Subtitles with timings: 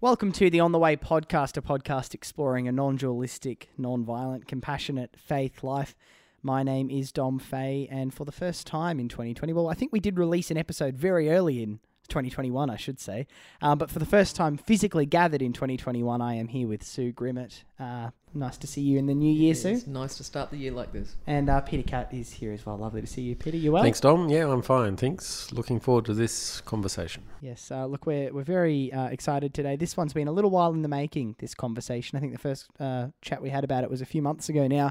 [0.00, 4.46] Welcome to the On the Way podcast, a podcast exploring a non dualistic, non violent,
[4.46, 5.96] compassionate faith life.
[6.40, 9.92] My name is Dom Fay, and for the first time in 2020, well, I think
[9.92, 13.26] we did release an episode very early in 2021, I should say,
[13.60, 17.12] um, but for the first time physically gathered in 2021, I am here with Sue
[17.12, 17.64] Grimmett.
[17.78, 19.68] Uh, nice to see you in the new year, Sue.
[19.70, 21.16] It's nice to start the year like this.
[21.26, 22.76] And uh, Peter Catt is here as well.
[22.76, 23.56] Lovely to see you, Peter.
[23.56, 23.82] You well?
[23.82, 24.28] Thanks, Dom.
[24.28, 24.96] Yeah, I'm fine.
[24.96, 25.52] Thanks.
[25.52, 27.22] Looking forward to this conversation.
[27.40, 27.70] Yes.
[27.70, 29.76] Uh, look, we're we're very uh, excited today.
[29.76, 31.36] This one's been a little while in the making.
[31.38, 32.16] This conversation.
[32.16, 34.66] I think the first uh, chat we had about it was a few months ago
[34.66, 34.90] now.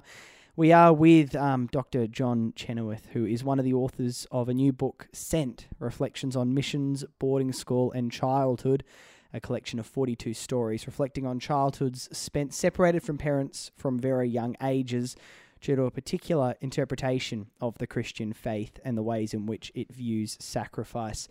[0.57, 2.07] We are with um, Dr.
[2.07, 6.55] John Chenoweth, who is one of the authors of a new book, Sent Reflections on
[6.55, 8.83] Missions, Boarding School, and Childhood,
[9.31, 14.55] a collection of 42 stories reflecting on childhoods spent separated from parents from very young
[14.63, 15.15] ages
[15.61, 19.93] due to a particular interpretation of the Christian faith and the ways in which it
[19.93, 21.27] views sacrifice.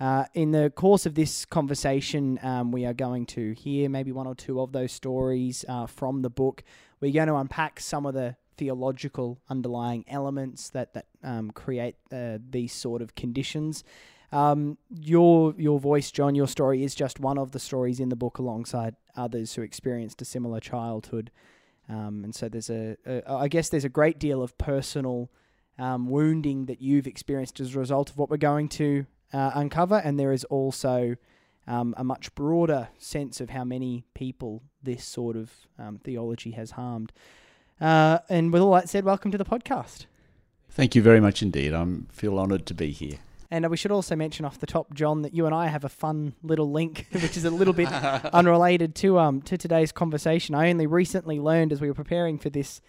[0.00, 4.26] Uh, in the course of this conversation, um, we are going to hear maybe one
[4.26, 6.64] or two of those stories uh, from the book.
[7.02, 12.38] We're going to unpack some of the theological underlying elements that that um, create uh,
[12.50, 13.84] these sort of conditions.
[14.32, 18.16] Um, your your voice, John, your story is just one of the stories in the
[18.16, 21.30] book, alongside others who experienced a similar childhood.
[21.88, 25.30] Um, and so there's a, a, I guess there's a great deal of personal
[25.78, 29.96] um, wounding that you've experienced as a result of what we're going to uh, uncover,
[29.96, 31.16] and there is also
[31.66, 36.72] um, a much broader sense of how many people this sort of um, theology has
[36.72, 37.12] harmed.
[37.82, 40.06] Uh, and with all that said, welcome to the podcast.
[40.70, 41.74] Thank you very much indeed.
[41.74, 43.18] I feel honoured to be here.
[43.50, 45.84] And uh, we should also mention off the top, John, that you and I have
[45.84, 47.88] a fun little link, which is a little bit
[48.32, 50.54] unrelated to um to today's conversation.
[50.54, 52.80] I only recently learned as we were preparing for this,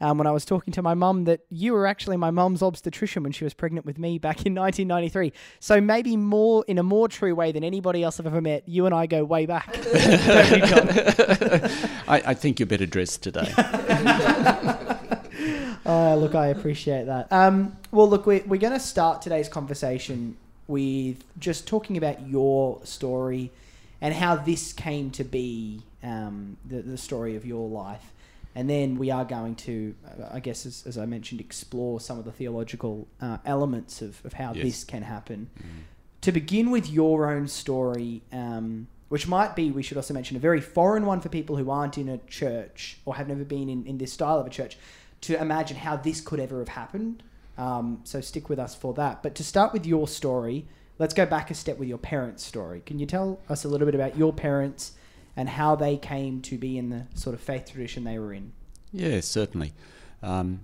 [0.00, 3.24] um, when I was talking to my mum, that you were actually my mum's obstetrician
[3.24, 5.32] when she was pregnant with me back in 1993.
[5.58, 8.68] So maybe more in a more true way than anybody else I've ever met.
[8.68, 9.74] You and I go way back.
[12.06, 12.26] Don't you, John?
[12.26, 13.52] I, I think you're better dressed today.
[15.86, 17.30] Uh, look, I appreciate that.
[17.32, 20.36] Um, well, look, we're, we're going to start today's conversation
[20.66, 23.50] with just talking about your story
[24.00, 28.12] and how this came to be um, the, the story of your life.
[28.56, 32.18] And then we are going to, uh, I guess, as, as I mentioned, explore some
[32.18, 34.64] of the theological uh, elements of, of how Yes.
[34.64, 35.50] this can happen.
[36.20, 40.40] To begin with your own story, um, which might be, we should also mention, a
[40.40, 43.84] very foreign one for people who aren't in a church or have never been in,
[43.86, 44.76] in this style of a church,
[45.22, 47.22] to imagine how this could ever have happened.
[47.56, 49.22] Um, so stick with us for that.
[49.22, 50.66] But to start with your story,
[50.98, 52.82] let's go back a step with your parents' story.
[52.84, 54.92] Can you tell us a little bit about your parents
[55.36, 58.52] and how they came to be in the sort of faith tradition they were in?
[58.92, 59.72] yes, certainly.
[60.22, 60.60] Um,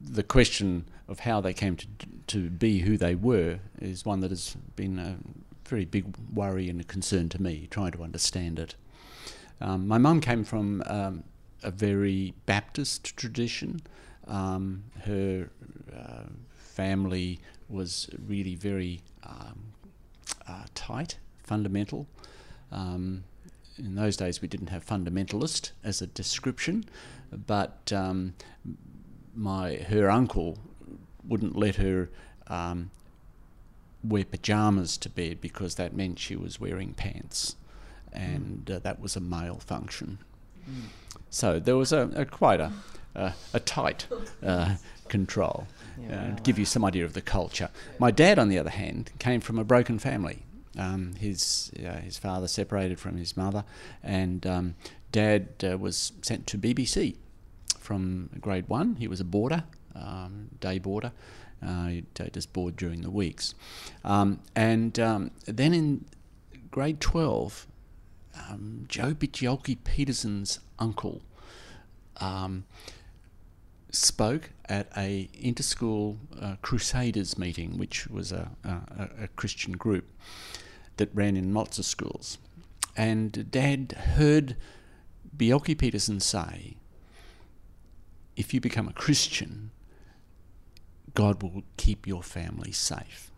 [0.00, 1.86] the question of how they came to,
[2.28, 5.41] to be who they were is one that has been
[5.72, 8.74] very big worry and a concern to me, trying to understand it.
[9.58, 11.24] Um, my mum came from um,
[11.62, 13.80] a very Baptist tradition.
[14.26, 15.48] Um, her
[15.96, 16.24] uh,
[16.58, 17.40] family
[17.70, 19.72] was really very um,
[20.46, 22.06] uh, tight, fundamental.
[22.70, 23.24] Um,
[23.78, 26.84] in those days, we didn't have fundamentalist as a description,
[27.46, 28.34] but um,
[29.34, 30.58] my her uncle
[31.26, 32.10] wouldn't let her
[32.48, 32.90] um,
[34.04, 37.56] wear pajamas to bed because that meant she was wearing pants,
[38.12, 40.18] and uh, that was a male function.
[41.30, 42.72] So there was a, a quite a,
[43.14, 44.06] a, a tight
[44.44, 44.76] uh,
[45.08, 45.66] control.
[46.00, 47.68] Yeah, uh, to give you some idea of the culture.
[47.98, 50.44] My dad, on the other hand, came from a broken family.
[50.78, 53.64] Um, his uh, his father separated from his mother,
[54.02, 54.74] and um,
[55.12, 57.16] dad uh, was sent to BBC
[57.78, 58.96] from grade one.
[58.96, 59.64] He was a boarder,
[59.94, 61.12] um, day boarder.
[61.64, 62.00] Uh,
[62.32, 63.54] just board during the weeks,
[64.04, 66.04] um, and um, then in
[66.70, 67.68] grade twelve,
[68.34, 71.22] um, Joh Bjelke Petersen's uncle
[72.16, 72.64] um,
[73.90, 80.10] spoke at a interschool uh, Crusaders meeting, which was a, a, a Christian group
[80.96, 82.38] that ran in lots of schools.
[82.96, 84.56] And Dad heard
[85.36, 86.76] Bjelke Petersen say,
[88.36, 89.70] if you become a Christian,
[91.14, 93.30] God will keep your family safe.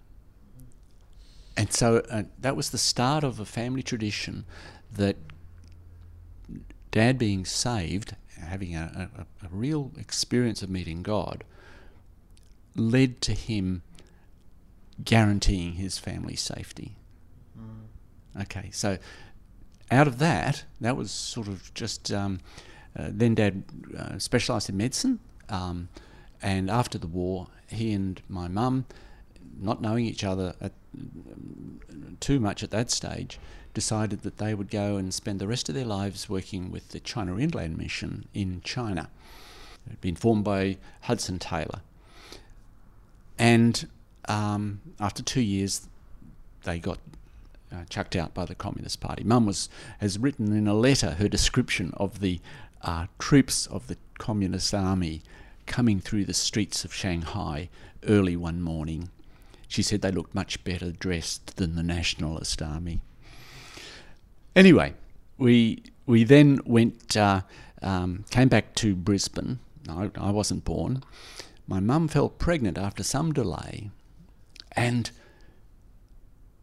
[1.56, 4.44] And so uh, that was the start of a family tradition
[4.92, 5.16] that
[6.90, 11.44] dad being saved, having a, a, a real experience of meeting God,
[12.76, 13.82] led to him
[15.04, 16.96] guaranteeing his family safety.
[18.40, 18.98] Okay, so
[19.90, 22.12] out of that, that was sort of just.
[22.12, 22.40] Um,
[22.96, 23.64] uh, then Dad
[23.98, 25.18] uh, specialised in medicine,
[25.48, 25.88] um,
[26.44, 28.85] and after the war, he and my mum,
[29.58, 30.73] not knowing each other at,
[32.20, 33.41] too much at that stage,
[33.73, 37.00] decided that they would go and spend the rest of their lives working with the
[37.00, 39.08] China Inland Mission in China.
[39.87, 41.81] It had been formed by Hudson Taylor.
[43.38, 43.88] And
[44.29, 45.88] um, after two years,
[46.64, 46.99] they got
[47.73, 49.25] uh, chucked out by the Communist Party.
[49.25, 52.38] Mum was has written in a letter her description of the
[52.82, 55.23] uh, troops of the Communist Army
[55.66, 57.69] coming through the streets of Shanghai
[58.06, 59.11] early one morning.
[59.69, 63.00] She said they looked much better dressed than the Nationalist Army.
[64.55, 64.94] Anyway,
[65.38, 67.43] we we then went uh,
[67.82, 69.58] um, came back to Brisbane.
[69.88, 71.02] I, I wasn't born.
[71.67, 73.90] My mum fell pregnant after some delay,
[74.72, 75.10] and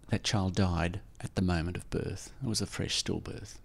[0.09, 2.31] that child died at the moment of birth.
[2.43, 3.57] It was a fresh stillbirth.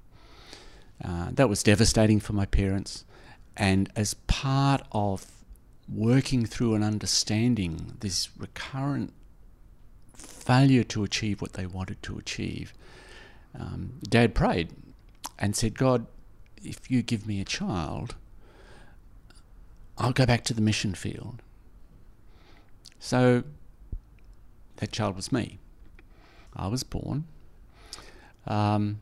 [1.05, 3.05] Uh, that was devastating for my parents.
[3.57, 5.27] And as part of
[5.89, 9.13] working through and understanding this recurrent
[10.13, 12.75] failure to achieve what they wanted to achieve,
[13.59, 14.73] um, Dad prayed
[15.39, 16.07] and said, God,
[16.63, 18.15] if you give me a child,
[19.99, 21.41] I'll go back to the mission field.
[22.99, 23.45] So
[24.77, 25.59] that child was me.
[26.55, 27.25] I was born.
[28.47, 29.01] Um,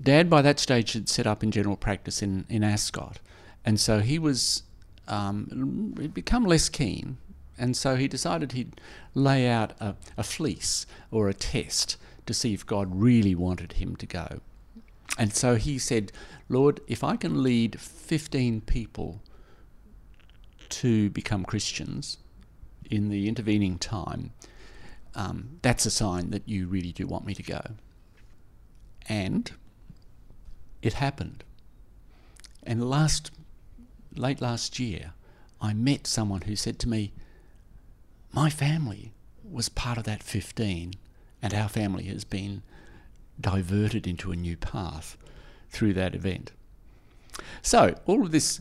[0.00, 3.18] Dad, by that stage, had set up in general practice in, in Ascot.
[3.64, 4.62] And so he was,
[5.08, 7.18] um, he'd become less keen.
[7.58, 8.80] And so he decided he'd
[9.14, 11.96] lay out a, a fleece or a test
[12.26, 14.40] to see if God really wanted him to go.
[15.18, 16.12] And so he said,
[16.48, 19.22] Lord, if I can lead 15 people
[20.70, 22.18] to become Christians
[22.90, 24.32] in the intervening time,
[25.14, 27.60] um, that's a sign that you really do want me to go.
[29.08, 29.50] And
[30.82, 31.44] it happened.
[32.64, 33.30] And last,
[34.14, 35.12] late last year,
[35.60, 37.12] I met someone who said to me,
[38.32, 39.12] My family
[39.42, 40.94] was part of that 15,
[41.42, 42.62] and our family has been
[43.40, 45.16] diverted into a new path
[45.70, 46.52] through that event.
[47.62, 48.60] So, all of this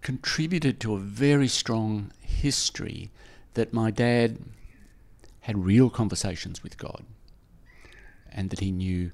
[0.00, 3.10] contributed to a very strong history
[3.54, 4.38] that my dad
[5.40, 7.04] had real conversations with God
[8.30, 9.12] and that he knew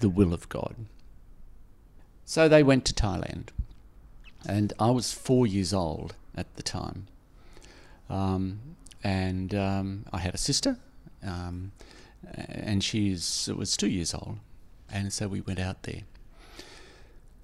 [0.00, 0.74] the will of God.
[2.24, 3.48] So they went to Thailand,
[4.46, 7.06] and I was four years old at the time.
[8.08, 8.60] Um,
[9.04, 10.76] and um, I had a sister,
[11.22, 11.72] um,
[12.34, 14.38] and she was two years old,
[14.90, 16.02] and so we went out there.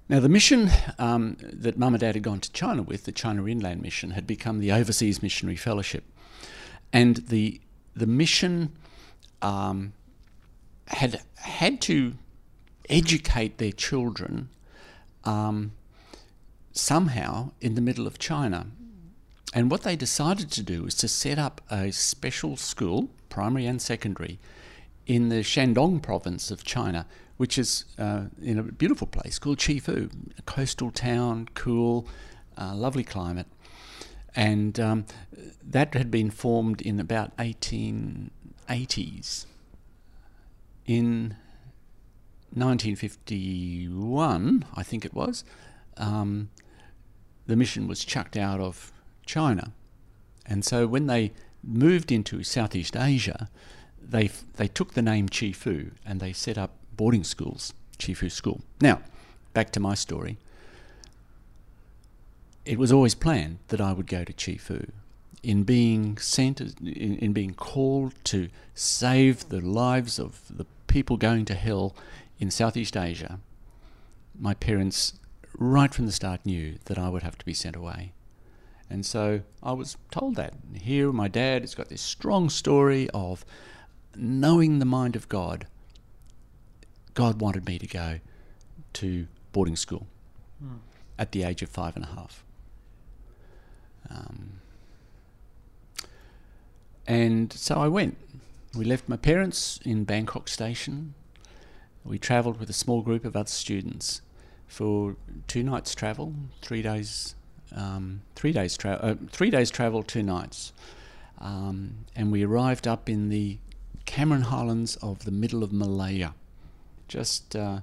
[0.07, 0.69] Now, the mission
[0.99, 4.27] um, that Mum and Dad had gone to China with, the China Inland Mission, had
[4.27, 6.03] become the Overseas Missionary Fellowship.
[6.93, 7.59] And the,
[7.95, 8.73] the mission
[9.41, 9.93] um,
[10.87, 12.13] had had to
[12.87, 14.49] educate their children
[15.23, 15.71] um,
[16.75, 18.67] somehow in the middle of China.
[19.53, 23.81] And what they decided to do was to set up a special school, primary and
[23.81, 24.37] secondary,
[25.07, 27.05] in the Shandong province of China,
[27.37, 32.05] which is uh, in a beautiful place called Chefoo, a coastal town, cool,
[32.57, 33.47] uh, lovely climate.
[34.35, 35.05] And um,
[35.63, 39.45] that had been formed in about 1880s.
[40.85, 41.37] In
[42.53, 45.45] 1951, I think it was,
[45.97, 46.49] um,
[47.47, 48.91] the mission was chucked out of
[49.25, 49.71] China.
[50.45, 51.31] And so when they
[51.63, 53.49] moved into Southeast Asia,
[54.01, 58.61] they, they took the name Chefoo and they set up boarding schools, Chefoo School.
[58.81, 59.01] Now,
[59.53, 60.37] back to my story.
[62.65, 64.89] It was always planned that I would go to Chefoo.
[65.43, 71.45] In being sent, in, in being called to save the lives of the people going
[71.45, 71.95] to hell
[72.39, 73.39] in Southeast Asia,
[74.37, 75.13] my parents,
[75.57, 78.13] right from the start, knew that I would have to be sent away.
[78.89, 80.53] And so I was told that.
[80.73, 83.45] Here, my dad has got this strong story of
[84.15, 85.67] knowing the mind of God
[87.15, 88.19] God wanted me to go
[88.93, 90.05] to boarding school
[90.63, 90.79] mm.
[91.17, 92.43] at the age of five and a half.
[94.09, 94.59] Um,
[97.07, 98.17] and so I went.
[98.77, 101.15] We left my parents in Bangkok Station.
[102.03, 104.21] We travelled with a small group of other students
[104.67, 105.15] for
[105.47, 107.35] two nights travel, three days,
[107.75, 110.73] um, three days travel, uh, three days travel, two nights,
[111.39, 113.57] um, and we arrived up in the
[114.05, 116.33] Cameron Highlands of the middle of Malaya
[117.07, 117.81] just uh,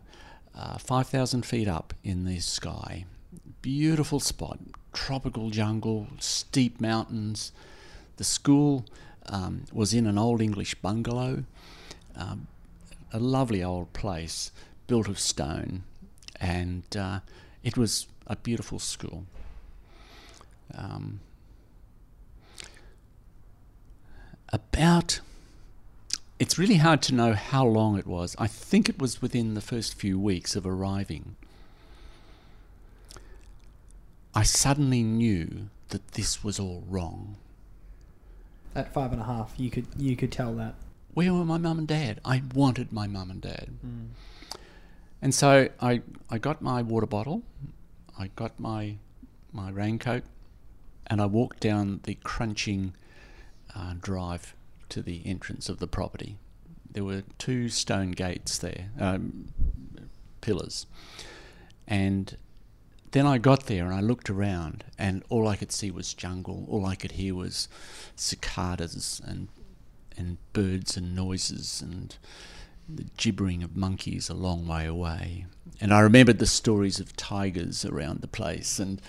[0.56, 3.04] uh, 5,000 feet up in the sky.
[3.60, 4.58] Beautiful spot,
[4.92, 7.52] tropical jungle, steep mountains.
[8.16, 8.84] The school
[9.26, 11.44] um, was in an old English bungalow,
[12.16, 12.48] um,
[13.12, 14.50] a lovely old place
[14.86, 15.84] built of stone,
[16.42, 17.20] and uh,
[17.62, 19.24] it was a beautiful school.
[20.74, 21.20] Um,
[24.52, 25.20] about
[26.38, 28.34] it's really hard to know how long it was.
[28.36, 31.36] I think it was within the first few weeks of arriving.
[34.34, 37.36] I suddenly knew that this was all wrong.
[38.74, 40.74] At five and a half, you could you could tell that.
[41.14, 42.20] Where were my mum and dad?
[42.24, 43.68] I wanted my mum and dad.
[45.22, 47.44] And so I, I got my water bottle,
[48.18, 48.96] I got my,
[49.52, 50.24] my raincoat,
[51.06, 52.94] and I walked down the crunching
[53.74, 54.54] uh, drive
[54.88, 56.38] to the entrance of the property.
[56.90, 59.46] There were two stone gates there, um,
[60.40, 60.86] pillars.
[61.86, 62.36] And
[63.12, 66.66] then I got there and I looked around, and all I could see was jungle.
[66.68, 67.68] All I could hear was
[68.16, 69.48] cicadas and
[70.14, 72.16] and birds and noises and
[72.88, 75.46] the gibbering of monkeys a long way away.
[75.80, 79.00] And I remembered the stories of tigers around the place, and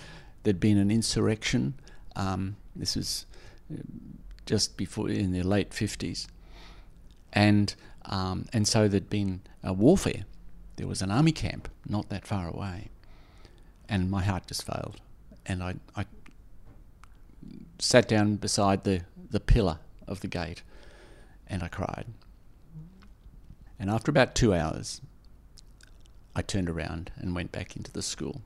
[0.42, 1.74] there'd been an insurrection.
[2.16, 3.26] Um, this was
[3.72, 3.82] uh,
[4.46, 6.28] just before in the late fifties,
[7.32, 7.74] and
[8.06, 10.24] um, and so there'd been a warfare.
[10.76, 12.88] There was an army camp not that far away,
[13.88, 15.00] and my heart just failed,
[15.46, 16.04] and I, I
[17.78, 19.78] sat down beside the, the pillar
[20.08, 20.62] of the gate,
[21.46, 22.06] and I cried.
[23.84, 25.02] And after about two hours,
[26.34, 28.40] I turned around and went back into the school.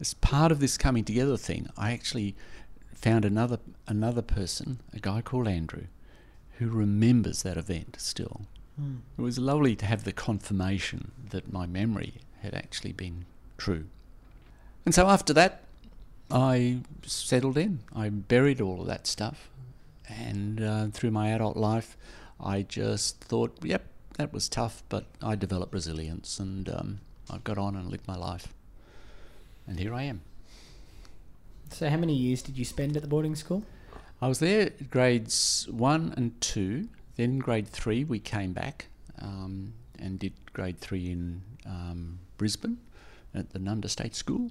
[0.00, 2.34] As part of this coming together thing, I actually
[2.94, 5.88] found another another person, a guy called Andrew,
[6.60, 8.46] who remembers that event still.
[9.18, 13.26] It was lovely to have the confirmation that my memory had actually been
[13.58, 13.84] true.
[14.86, 15.64] And so after that,
[16.30, 17.80] I settled in.
[17.94, 19.50] I buried all of that stuff.
[20.08, 21.98] And uh, through my adult life,
[22.42, 23.84] I just thought, yep,
[24.18, 28.16] that was tough, but I developed resilience and um, I got on and lived my
[28.16, 28.48] life.
[29.66, 30.22] And here I am.
[31.70, 33.62] So, how many years did you spend at the boarding school?
[34.20, 36.88] I was there grades one and two.
[37.16, 38.86] Then grade three, we came back
[39.20, 42.78] um, and did grade three in um, Brisbane
[43.34, 44.50] at the Nundah State School,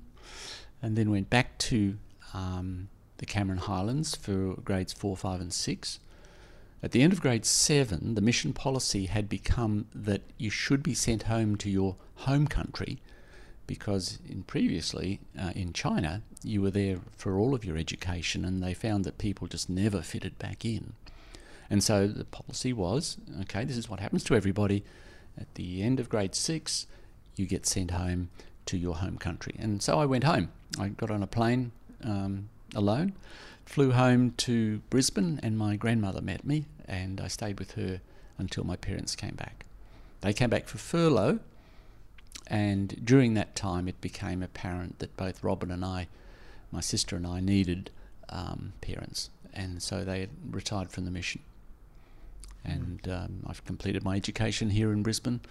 [0.81, 1.97] and then went back to
[2.33, 5.99] um, the Cameron Highlands for grades four, five, and six.
[6.83, 10.95] At the end of grade seven, the mission policy had become that you should be
[10.95, 12.99] sent home to your home country
[13.67, 18.61] because in previously uh, in China you were there for all of your education and
[18.61, 20.93] they found that people just never fitted back in.
[21.69, 24.83] And so the policy was okay, this is what happens to everybody.
[25.39, 26.87] At the end of grade six,
[27.35, 28.29] you get sent home
[28.65, 29.55] to your home country.
[29.57, 30.49] And so I went home.
[30.79, 31.71] I got on a plane
[32.03, 33.13] um, alone,
[33.65, 38.01] flew home to Brisbane, and my grandmother met me, and I stayed with her
[38.37, 39.65] until my parents came back.
[40.21, 41.39] They came back for furlough,
[42.47, 46.07] and during that time, it became apparent that both Robin and I,
[46.71, 47.91] my sister and I, needed
[48.29, 51.41] um, parents, and so they retired from the mission
[52.63, 55.41] and um, I've completed my education here in Brisbane.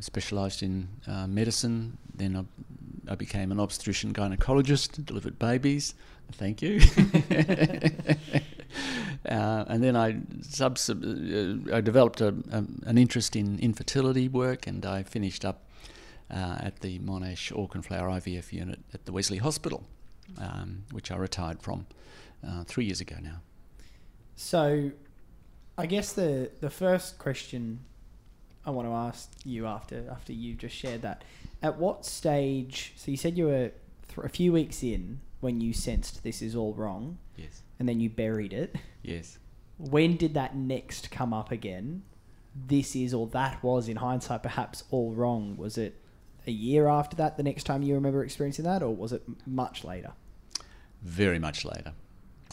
[0.00, 1.98] Specialised in uh, medicine.
[2.14, 5.94] Then I, I became an obstetrician gynecologist, delivered babies.
[6.32, 6.80] Thank you.
[9.28, 14.66] uh, and then I subs- uh, I developed a, a, an interest in infertility work,
[14.66, 15.64] and I finished up
[16.30, 19.84] uh, at the Monash Auchenflower IVF unit at the Wesley Hospital,
[20.38, 21.86] um, which I retired from
[22.46, 23.40] uh, three years ago now.
[24.36, 24.90] So,
[25.78, 27.80] I guess the the first question
[28.66, 31.22] I want to ask you after after you just shared that,
[31.62, 32.92] at what stage?
[32.96, 33.70] So you said you were
[34.08, 37.62] th- a few weeks in when you sensed this is all wrong, Yes.
[37.78, 38.74] and then you buried it.
[39.02, 39.38] Yes.
[39.78, 42.02] When did that next come up again?
[42.66, 45.56] This is or that was in hindsight perhaps all wrong.
[45.58, 46.00] Was it
[46.46, 47.36] a year after that?
[47.36, 50.12] The next time you remember experiencing that, or was it m- much later?
[51.02, 51.92] Very much later.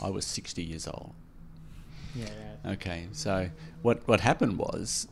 [0.01, 1.13] I was 60 years old.
[2.15, 2.27] Yeah.
[2.73, 3.49] Okay, so
[3.81, 5.07] what what happened was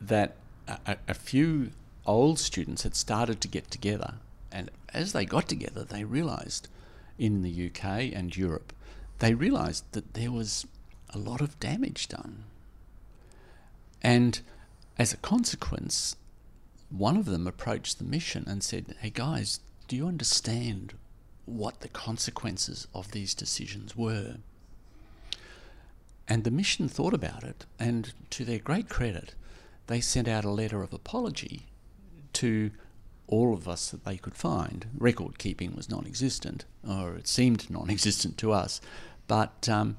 [0.00, 0.36] that
[0.68, 1.70] a, a- a few
[2.06, 4.14] old students had started to get together,
[4.52, 6.68] and as they got together, they realised
[7.20, 7.84] in the UK
[8.14, 8.72] and Europe,
[9.18, 10.66] they realised that there was
[11.10, 12.44] a lot of damage done,
[14.02, 14.40] and
[14.98, 16.16] as a consequence,
[16.88, 20.94] one of them approached the mission and said, "Hey guys, do you understand
[21.44, 24.38] what the consequences of these decisions were?"
[26.26, 29.34] And the mission thought about it, and to their great credit,
[29.88, 31.66] they sent out a letter of apology
[32.34, 32.70] to
[33.30, 34.86] all of us that they could find.
[34.98, 38.80] Record keeping was non existent, or it seemed non existent to us.
[39.26, 39.96] But um,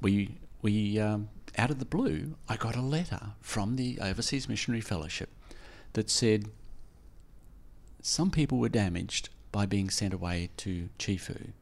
[0.00, 4.80] we, we um, out of the blue, I got a letter from the Overseas Missionary
[4.80, 5.30] Fellowship
[5.92, 6.46] that said
[8.02, 11.52] some people were damaged by being sent away to Chefoo.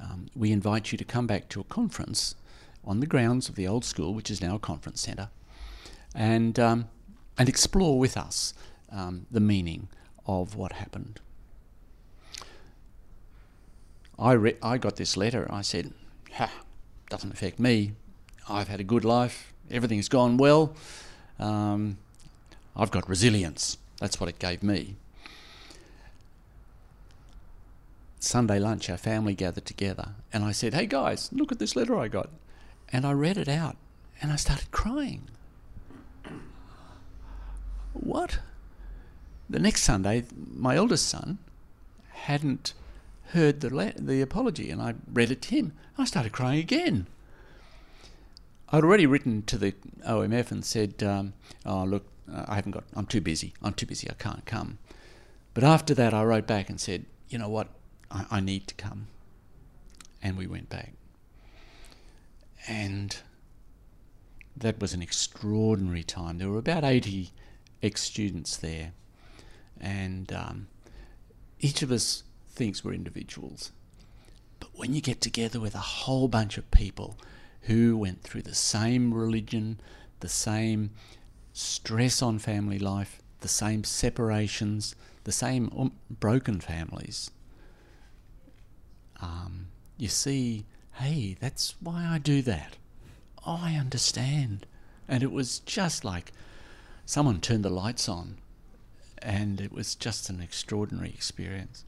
[0.00, 2.34] Um, we invite you to come back to a conference
[2.84, 5.30] on the grounds of the old school, which is now a conference centre,
[6.14, 6.88] and um,
[7.36, 8.54] and explore with us
[8.90, 9.88] um, the meaning
[10.26, 11.20] of what happened.
[14.18, 15.46] I re- I got this letter.
[15.50, 15.92] I said,
[16.34, 16.50] "Ha,
[17.08, 17.92] doesn't affect me.
[18.48, 19.52] I've had a good life.
[19.70, 20.74] Everything's gone well.
[21.38, 21.98] Um,
[22.74, 23.78] I've got resilience.
[24.00, 24.96] That's what it gave me."
[28.20, 31.96] Sunday lunch, our family gathered together, and I said, "Hey guys, look at this letter
[31.96, 32.30] I got,"
[32.92, 33.76] and I read it out,
[34.20, 35.28] and I started crying.
[37.92, 38.40] What?
[39.50, 41.38] The next Sunday, my eldest son
[42.10, 42.74] hadn't
[43.32, 45.72] heard the the apology, and I read it to him.
[45.96, 47.06] I started crying again.
[48.70, 49.72] I'd already written to the
[50.06, 51.32] OMF and said, um,
[51.64, 52.84] "Oh, look, I haven't got.
[52.94, 53.54] I'm too busy.
[53.62, 54.08] I'm too busy.
[54.10, 54.78] I can't come."
[55.54, 57.68] But after that, I wrote back and said, "You know what?
[58.10, 59.06] I, I need to come."
[60.22, 60.92] And we went back,
[62.66, 63.16] and
[64.56, 66.38] that was an extraordinary time.
[66.38, 67.30] There were about eighty
[67.82, 68.92] ex-students there,
[69.80, 70.68] and um,
[71.60, 73.72] each of us thinks we're individuals.
[74.60, 77.16] But when you get together with a whole bunch of people
[77.62, 79.80] who went through the same religion,
[80.20, 80.90] the same
[81.52, 84.94] stress on family life, the same separations,
[85.24, 87.30] the same um, broken families,
[89.20, 92.76] um, you see, hey, that's why I do that.
[93.46, 94.66] Oh, I understand.
[95.08, 96.32] And it was just like
[97.04, 98.36] someone turned the lights on,
[99.22, 101.84] and it was just an extraordinary experience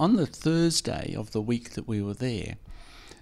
[0.00, 2.56] on the Thursday of the week that we were there,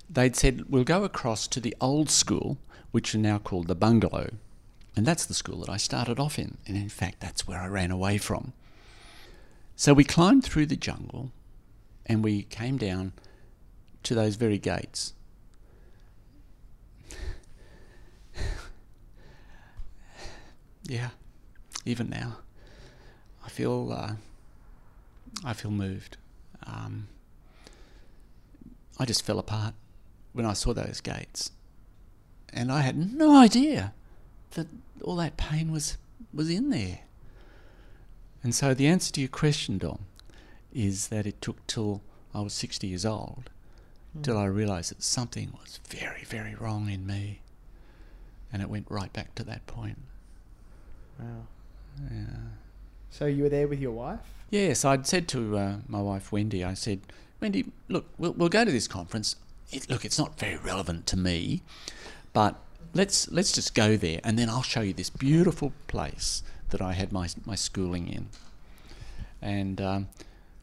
[0.09, 2.57] they'd said, We'll go across to the old school,
[2.93, 4.31] which are now called the bungalow.
[4.95, 6.57] And that's the school that I started off in.
[6.69, 8.53] And in fact, that's where I ran away from.
[9.75, 11.33] So we climbed through the jungle
[12.07, 13.13] and we came down
[14.05, 15.15] to those very gates.
[20.85, 21.11] yeah,
[21.85, 22.37] even now,
[23.49, 24.13] I feel uh,
[25.43, 26.19] I feel moved
[26.69, 27.09] um,
[28.99, 29.75] I just fell apart
[30.33, 31.53] when I saw those gates.
[32.53, 33.93] And I had no idea
[34.53, 34.67] that
[35.03, 35.97] all that pain was,
[36.33, 37.01] was in there.
[38.43, 40.07] And so the answer to your question, Dom,
[40.73, 42.03] is that it took till
[42.35, 43.51] I was 60 years old
[44.17, 44.23] mm.
[44.23, 47.41] till I realised that something was very, very wrong in me.
[48.53, 49.99] And it went right back to that point.
[51.19, 51.47] Wow.
[52.11, 52.27] Yeah.
[53.11, 54.21] So you were there with your wife?
[54.51, 57.01] Yes, I'd said to uh, my wife Wendy, I said,
[57.41, 59.37] Wendy, look, we'll, we'll go to this conference.
[59.71, 61.63] It, look, it's not very relevant to me,
[62.33, 62.57] but
[62.95, 66.95] let's let's just go there, and then I'll show you this beautiful place that I
[66.95, 68.29] had my my schooling in.
[69.43, 70.09] And um,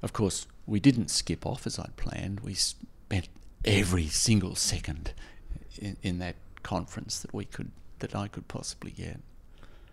[0.01, 2.39] of course, we didn't skip off as I'd planned.
[2.39, 3.29] We spent
[3.63, 5.13] every single second
[5.79, 9.19] in, in that conference that we could that I could possibly get.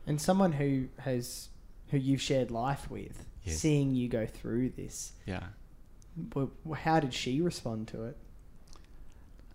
[0.06, 1.48] And someone who has
[1.92, 3.58] who you've shared life with, yes.
[3.58, 5.12] seeing you go through this.
[5.26, 5.42] Yeah.
[6.74, 8.16] How did she respond to it?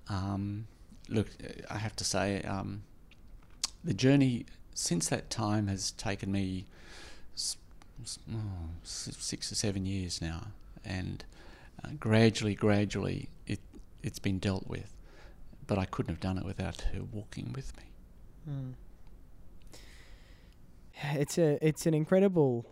[0.08, 0.68] Um,
[1.10, 1.28] look,
[1.70, 2.84] I have to say, um,
[3.84, 4.46] the journey
[4.76, 6.68] since that time has taken me
[8.32, 10.48] oh, six or seven years now,
[10.86, 11.26] and
[11.84, 13.60] uh, gradually, gradually, it
[14.04, 14.94] it's been dealt with.
[15.66, 17.84] But I couldn't have done it without her walking with me.
[18.50, 18.74] Mm.
[21.04, 22.66] It's a it's an incredible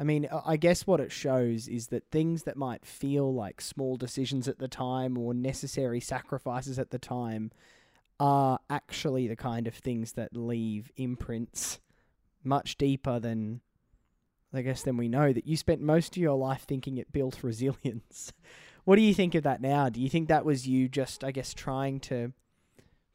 [0.00, 3.96] I mean, I guess what it shows is that things that might feel like small
[3.96, 7.50] decisions at the time or necessary sacrifices at the time
[8.20, 11.80] are actually the kind of things that leave imprints
[12.44, 13.60] much deeper than
[14.52, 17.38] I guess than we know that you spent most of your life thinking it built
[17.42, 18.32] resilience.
[18.84, 19.88] what do you think of that now?
[19.88, 22.32] Do you think that was you just I guess trying to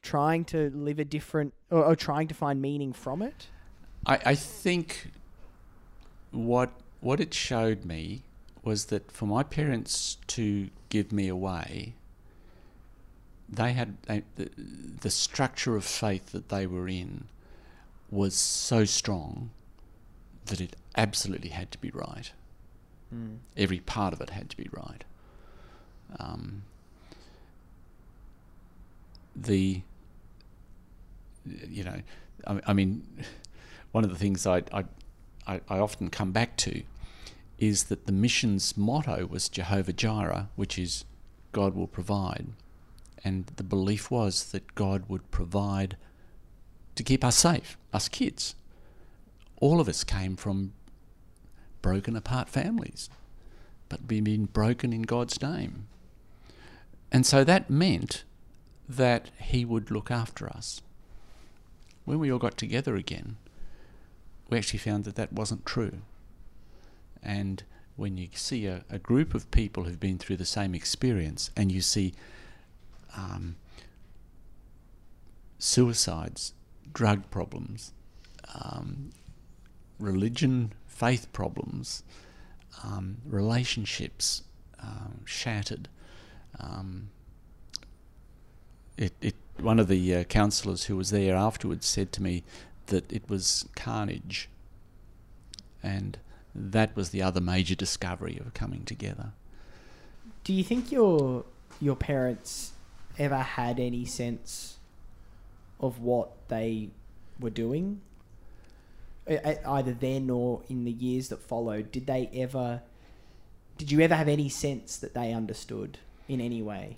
[0.01, 3.47] trying to live a different or, or trying to find meaning from it?
[4.05, 5.11] I, I think
[6.31, 8.23] what what it showed me
[8.63, 11.93] was that for my parents to give me away,
[13.49, 14.49] they had they, the,
[15.01, 17.25] the structure of faith that they were in
[18.09, 19.49] was so strong
[20.45, 22.31] that it absolutely had to be right.
[23.13, 23.37] Mm.
[23.57, 25.03] Every part of it had to be right.
[26.19, 26.63] Um,
[29.35, 29.81] the
[31.69, 32.01] you know,
[32.47, 33.05] I, I mean,
[33.93, 34.83] one of the things I, I
[35.45, 36.83] I, often come back to
[37.57, 41.05] is that the mission's motto was Jehovah Jireh, which is
[41.51, 42.47] God will provide.
[43.23, 45.97] And the belief was that God would provide
[46.95, 48.55] to keep us safe, us kids.
[49.61, 50.73] All of us came from
[51.81, 53.09] broken apart families,
[53.89, 55.87] but we've been broken in God's name.
[57.11, 58.23] And so that meant
[58.89, 60.81] that he would look after us.
[62.05, 63.37] When we all got together again,
[64.49, 66.01] we actually found that that wasn't true.
[67.21, 67.63] And
[67.95, 71.71] when you see a, a group of people who've been through the same experience and
[71.71, 72.13] you see
[73.15, 73.55] um,
[75.59, 76.53] suicides,
[76.91, 77.93] drug problems,
[78.53, 79.11] um,
[79.99, 82.03] religion, faith problems,
[82.83, 84.43] um, relationships
[84.79, 85.87] um, shattered.
[86.59, 87.09] Um,
[88.97, 92.43] it, it, one of the uh, counsellors who was there afterwards said to me
[92.87, 94.49] that it was carnage,
[95.81, 96.17] and
[96.55, 99.31] that was the other major discovery of coming together.
[100.43, 101.45] Do you think your
[101.79, 102.73] your parents
[103.17, 104.77] ever had any sense
[105.79, 106.89] of what they
[107.39, 108.01] were doing?
[109.27, 112.81] Either then or in the years that followed, did they ever?
[113.77, 116.97] Did you ever have any sense that they understood in any way?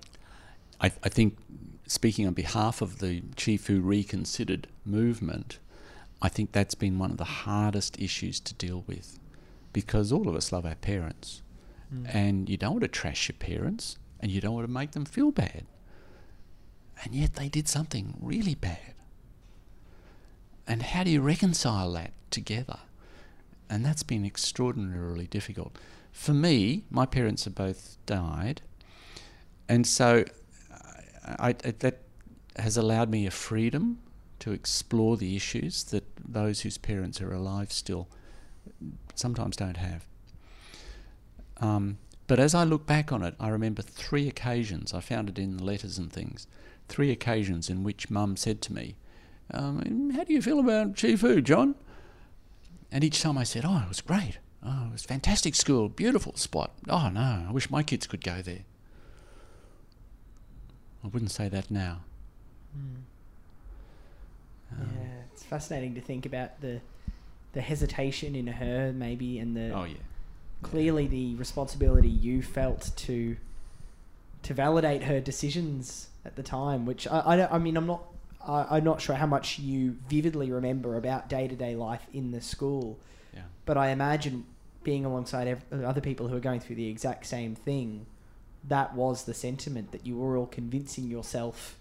[0.82, 1.38] I, I think,
[1.88, 5.60] speaking on behalf of the Chefoo Reconsidered movement,
[6.22, 9.20] I think that's been one of the hardest issues to deal with
[9.74, 11.42] because all of us love our parents.
[11.94, 12.16] Mm.
[12.16, 15.06] And you don't want to trash your parents and you don't want to make them
[15.06, 15.66] feel bad.
[17.04, 18.94] And yet they did something really bad.
[20.68, 22.80] And how do you reconcile that together?
[23.70, 25.78] And that's been extraordinarily difficult.
[26.12, 28.62] For me, my parents have both died.
[29.68, 30.24] And so
[31.26, 32.00] I, I, that
[32.56, 34.00] has allowed me a freedom
[34.46, 38.08] to explore the issues that those whose parents are alive still
[39.16, 40.06] sometimes don't have.
[41.58, 45.40] Um, but as I look back on it, I remember three occasions, I found it
[45.40, 46.46] in the letters and things,
[46.88, 48.98] three occasions in which mum said to me,
[49.50, 51.74] um, How do you feel about Chefoo, John?
[52.92, 54.38] And each time I said, Oh, it was great.
[54.64, 56.72] Oh, it was fantastic school, beautiful spot.
[56.88, 58.66] Oh, no, I wish my kids could go there.
[61.04, 62.02] I wouldn't say that now.
[62.78, 63.06] Mm.
[64.72, 66.82] Um, yeah, it's fascinating to think about the
[67.54, 69.96] the hesitation in her, maybe, and the oh yeah,
[70.62, 71.10] clearly yeah.
[71.10, 73.38] the responsibility you felt to
[74.44, 76.86] to validate her decisions at the time.
[76.86, 78.04] Which I, I, I mean, I'm not
[78.46, 82.32] I, am not sure how much you vividly remember about day to day life in
[82.32, 83.00] the school.
[83.34, 83.42] Yeah.
[83.66, 84.46] But I imagine
[84.84, 88.06] being alongside ev- other people who are going through the exact same thing,
[88.68, 91.78] that was the sentiment that you were all convincing yourself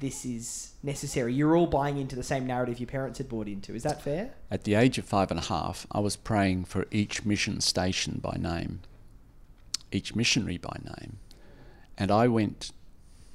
[0.00, 1.34] this is necessary.
[1.34, 3.74] You're all buying into the same narrative your parents had bought into.
[3.74, 4.34] Is that fair?
[4.50, 8.20] At the age of five and a half, I was praying for each mission station
[8.22, 8.80] by name,
[9.90, 11.18] each missionary by name,
[11.96, 12.70] and I went,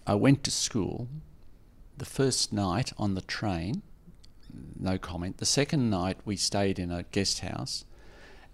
[0.08, 1.08] I went to school.
[1.98, 3.84] The first night on the train,
[4.80, 5.38] no comment.
[5.38, 7.86] The second night we stayed in a guest house,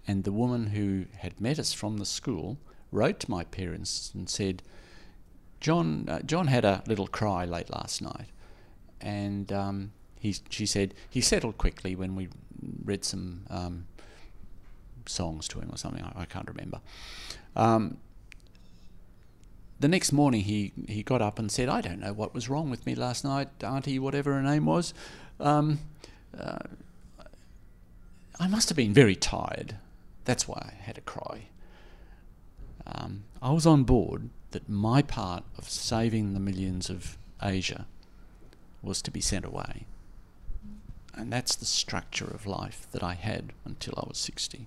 [0.06, 2.58] and the woman who had met us from the school
[2.92, 4.62] wrote to my parents and said
[5.60, 8.28] John, uh, John had a little cry late last night,
[9.00, 12.28] and um, he, she said he settled quickly when we
[12.84, 13.86] read some um,
[15.06, 16.02] songs to him or something.
[16.02, 16.80] I, I can't remember.
[17.56, 17.98] Um,
[19.78, 22.70] the next morning, he, he got up and said, "I don't know what was wrong
[22.70, 24.94] with me last night, Auntie, whatever her name was.
[25.38, 25.80] Um,
[26.38, 26.58] uh,
[28.38, 29.76] I must have been very tired.
[30.24, 31.48] That's why I had a cry.
[32.86, 37.86] Um, I was on board." That my part of saving the millions of Asia
[38.82, 39.86] was to be sent away.
[41.14, 44.66] And that's the structure of life that I had until I was 60.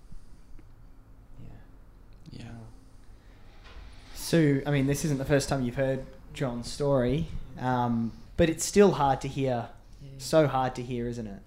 [1.42, 1.50] Yeah.
[2.32, 2.52] Yeah.
[4.14, 7.28] So, I mean, this isn't the first time you've heard John's story,
[7.60, 9.70] um, but it's still hard to hear.
[10.02, 10.10] Yeah.
[10.18, 11.42] So hard to hear, isn't it?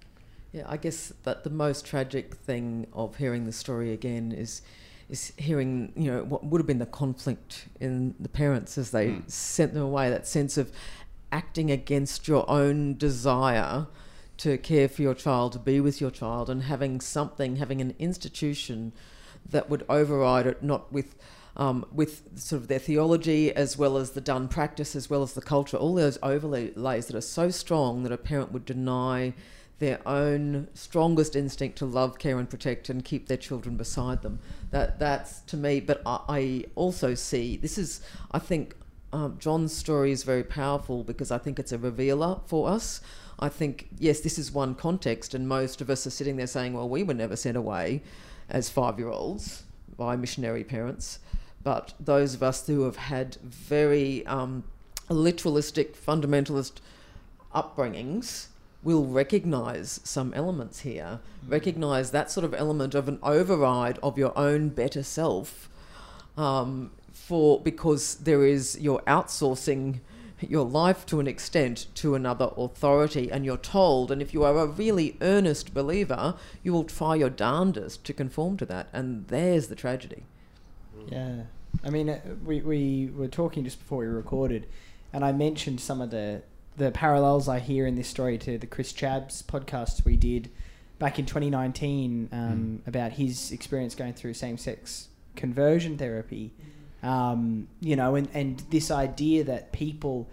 [0.51, 4.61] Yeah, I guess that the most tragic thing of hearing the story again is
[5.09, 9.07] is hearing, you know, what would have been the conflict in the parents as they
[9.07, 9.29] mm.
[9.29, 10.71] sent them away, that sense of
[11.31, 13.87] acting against your own desire
[14.37, 17.95] to care for your child, to be with your child, and having something, having an
[17.99, 18.91] institution
[19.49, 21.15] that would override it, not with
[21.57, 25.33] um, with sort of their theology as well as the done practice as well as
[25.33, 29.33] the culture, all those overlays that are so strong that a parent would deny
[29.79, 34.39] their own strongest instinct to love, care, and protect, and keep their children beside them.
[34.71, 35.79] That that's to me.
[35.79, 38.01] But I, I also see this is.
[38.31, 38.75] I think
[39.13, 43.01] um, John's story is very powerful because I think it's a revealer for us.
[43.39, 46.73] I think yes, this is one context, and most of us are sitting there saying,
[46.73, 48.01] "Well, we were never sent away
[48.49, 49.63] as five-year-olds
[49.95, 51.19] by missionary parents."
[51.63, 54.63] But those of us who have had very um,
[55.09, 56.79] literalistic, fundamentalist
[57.53, 58.47] upbringings
[58.83, 61.51] will recognize some elements here, mm.
[61.51, 65.69] recognize that sort of element of an override of your own better self,
[66.37, 69.99] um, for because there is you're outsourcing
[70.39, 74.57] your life to an extent to another authority, and you're told, and if you are
[74.57, 79.67] a really earnest believer, you will try your darndest to conform to that, and there's
[79.67, 80.23] the tragedy.
[81.07, 81.43] Yeah,
[81.83, 84.67] I mean, uh, we we were talking just before we recorded,
[85.11, 86.43] and I mentioned some of the
[86.77, 90.49] the parallels I hear in this story to the Chris Chabs podcast we did
[90.99, 92.87] back in 2019 um, mm.
[92.87, 96.53] about his experience going through same sex conversion therapy.
[97.01, 100.29] Um, you know, and, and this idea that people,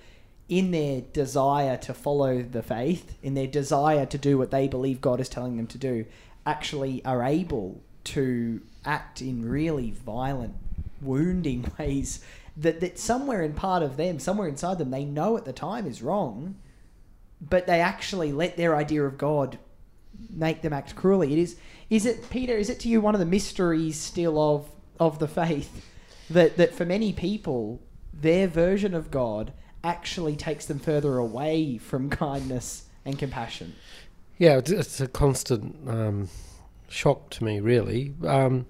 [0.48, 5.00] in their desire to follow the faith, in their desire to do what they believe
[5.00, 6.04] God is telling them to do,
[6.44, 10.54] actually are able to act in really violent,
[11.00, 12.22] wounding ways
[12.56, 15.86] that, that somewhere in part of them, somewhere inside them, they know at the time
[15.86, 16.56] is wrong,
[17.40, 19.58] but they actually let their idea of God
[20.30, 21.32] make them act cruelly.
[21.32, 21.56] It is.
[21.90, 22.56] Is it Peter?
[22.56, 25.84] Is it to you one of the mysteries still of of the faith
[26.30, 27.80] that that for many people
[28.12, 33.74] their version of God actually takes them further away from kindness and compassion?
[34.38, 36.28] Yeah, it's a constant um,
[36.88, 38.14] shock to me, really.
[38.26, 38.66] Um,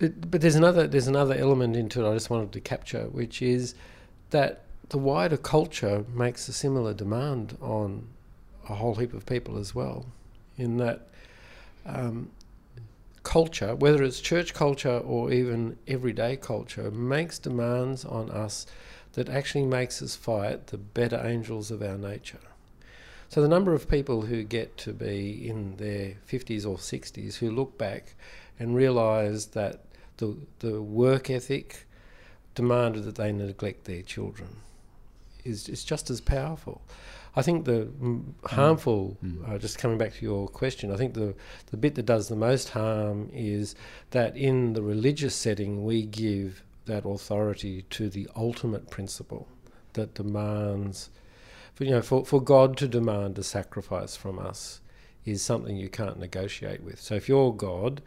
[0.00, 3.74] but there's another there's another element into it I just wanted to capture, which is
[4.30, 8.08] that the wider culture makes a similar demand on
[8.68, 10.06] a whole heap of people as well,
[10.56, 11.08] in that
[11.84, 12.30] um,
[13.22, 18.66] culture, whether it's church culture or even everyday culture, makes demands on us
[19.12, 22.38] that actually makes us fight the better angels of our nature.
[23.28, 27.50] So the number of people who get to be in their 50s or 60s who
[27.50, 28.14] look back
[28.58, 29.84] and realise that
[30.20, 31.86] the, the work ethic
[32.54, 34.48] demanded that they neglect their children
[35.44, 36.82] is, is just as powerful.
[37.36, 37.88] I think the
[38.44, 39.48] harmful, mm.
[39.48, 41.34] uh, just coming back to your question, I think the,
[41.70, 43.74] the bit that does the most harm is
[44.10, 49.46] that in the religious setting we give that authority to the ultimate principle
[49.92, 51.10] that demands,
[51.74, 54.80] for, you know, for, for God to demand a sacrifice from us
[55.24, 57.00] is something you can't negotiate with.
[57.00, 58.02] So if you're God,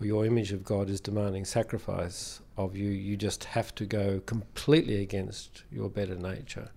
[0.00, 5.00] your image of God is demanding sacrifice of you, you just have to go completely
[5.00, 6.70] against your better nature.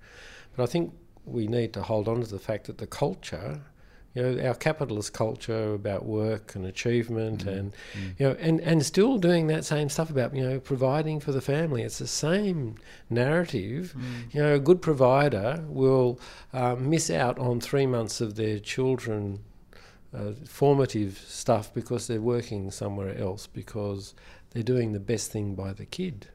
[0.56, 0.94] But I think
[1.26, 3.62] we need to hold on to the fact that the culture,
[4.14, 7.58] you know, our capitalist culture about work and achievement mm.
[7.58, 8.20] and, mm.
[8.20, 11.42] you know, and, and still doing that same stuff about, you know, providing for the
[11.42, 11.84] family.
[11.84, 12.76] It's the same
[13.10, 13.94] narrative.
[13.98, 14.34] Mm.
[14.34, 16.20] You know, a good provider will
[16.54, 19.40] uh, miss out on three months of their children
[20.14, 24.14] uh, formative stuff because they're working somewhere else because
[24.52, 26.28] they're doing the best thing by the kid.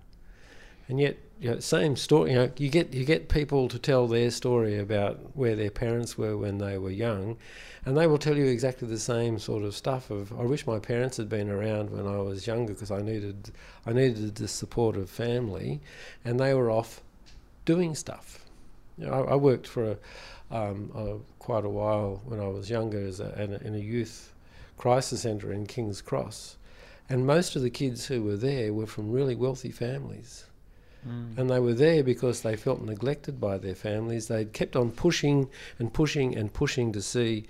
[0.88, 2.30] And yet, you know, same story.
[2.30, 6.18] You know, you get you get people to tell their story about where their parents
[6.18, 7.38] were when they were young,
[7.84, 10.10] and they will tell you exactly the same sort of stuff.
[10.10, 13.50] Of I wish my parents had been around when I was younger because I needed
[13.86, 15.80] I needed the support of family,
[16.24, 17.00] and they were off
[17.64, 18.44] doing stuff.
[18.98, 22.70] You know, I, I, worked for a, um, a, quite a while when I was
[22.70, 24.32] younger as a, in, a, in a youth
[24.76, 26.56] crisis centre in King's Cross,
[27.08, 30.46] and most of the kids who were there were from really wealthy families
[31.08, 31.36] Mm.
[31.38, 34.28] And they were there because they felt neglected by their families.
[34.28, 37.46] They'd kept on pushing and pushing and pushing to see,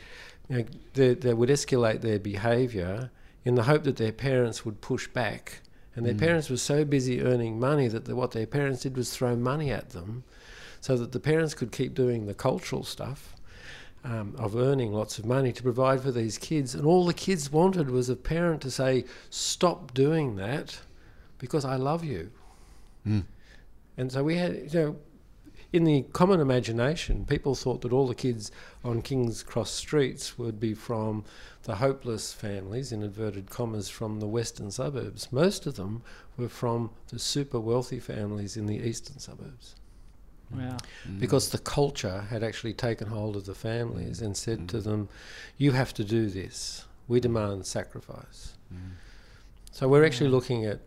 [0.49, 3.11] you know, they, they would escalate their behaviour
[3.45, 5.61] in the hope that their parents would push back.
[5.95, 6.19] And their mm.
[6.19, 9.71] parents were so busy earning money that the, what their parents did was throw money
[9.71, 10.25] at them
[10.81, 13.35] so that the parents could keep doing the cultural stuff
[14.05, 16.75] um, of earning lots of money to provide for these kids.
[16.75, 20.79] And all the kids wanted was a parent to say, Stop doing that
[21.39, 22.31] because I love you.
[23.07, 23.25] Mm.
[23.97, 24.97] And so we had, you know,
[25.73, 28.53] in the common imagination, people thought that all the kids
[28.85, 31.25] on King's Cross streets would be from
[31.65, 35.33] the hopeless families, in inverted commas, from the western suburbs.
[35.33, 36.03] Most of them
[36.37, 39.75] were from the super wealthy families in the eastern suburbs.
[40.57, 40.77] Wow.
[41.09, 41.21] Mm.
[41.21, 44.69] Because the culture had actually taken hold of the families and said mm.
[44.69, 45.09] to them,
[45.57, 46.85] You have to do this.
[47.09, 48.57] We demand sacrifice.
[48.73, 48.93] Mm.
[49.71, 50.81] So we're actually looking at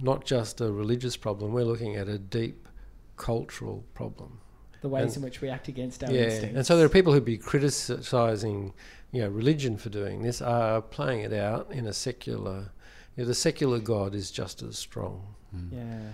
[0.00, 2.68] not just a religious problem, we're looking at a deep
[3.16, 4.40] cultural problem.
[4.80, 6.56] The ways and in which we act against our yeah, instincts.
[6.56, 8.72] And so there are people who'd be criticising,
[9.12, 12.72] you know, religion for doing this, are playing it out in a secular.
[13.14, 15.34] You know, the secular God is just as strong.
[15.54, 15.72] Mm.
[15.72, 16.10] Yeah.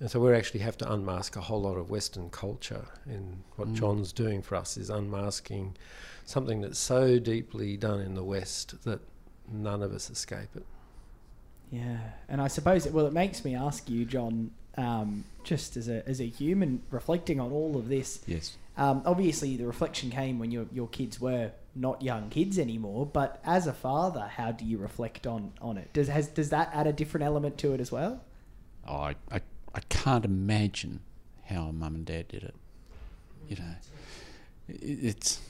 [0.00, 2.86] And so we actually have to unmask a whole lot of Western culture.
[3.06, 3.74] And what mm.
[3.74, 5.76] John's doing for us is unmasking
[6.24, 9.00] something that's so deeply done in the West that
[9.50, 10.64] none of us escape it.
[11.70, 15.88] Yeah, and I suppose it, well, it makes me ask you, John, um, just as
[15.88, 18.20] a as a human reflecting on all of this.
[18.26, 18.56] Yes.
[18.76, 23.06] Um, obviously, the reflection came when your your kids were not young kids anymore.
[23.06, 25.92] But as a father, how do you reflect on on it?
[25.92, 28.22] Does has does that add a different element to it as well?
[28.86, 29.40] Oh, I I,
[29.74, 31.00] I can't imagine
[31.46, 32.54] how mum and dad did it.
[33.48, 33.74] You know,
[34.68, 35.40] it, it's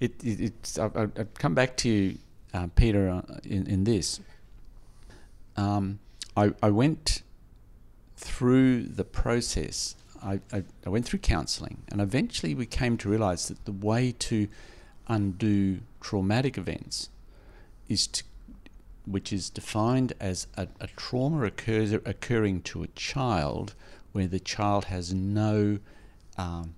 [0.00, 0.78] it, it it's.
[0.78, 2.18] I, I, I'd come back to you,
[2.54, 4.20] uh, Peter, uh, in in this.
[5.56, 5.98] Um,
[6.36, 7.22] I I went
[8.16, 9.96] through the process.
[10.22, 14.12] I, I, I went through counselling, and eventually we came to realise that the way
[14.18, 14.48] to
[15.08, 17.08] undo traumatic events
[17.88, 18.24] is to
[19.06, 23.74] which is defined as a, a trauma occurs, occurring to a child
[24.12, 25.78] where the child has no
[26.36, 26.74] um,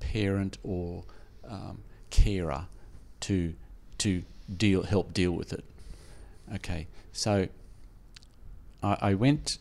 [0.00, 1.04] parent or
[1.48, 2.66] um, carer
[3.20, 3.54] to
[3.98, 4.22] to
[4.54, 5.64] deal help deal with it.
[6.54, 7.48] Okay, so
[8.82, 9.58] I, I went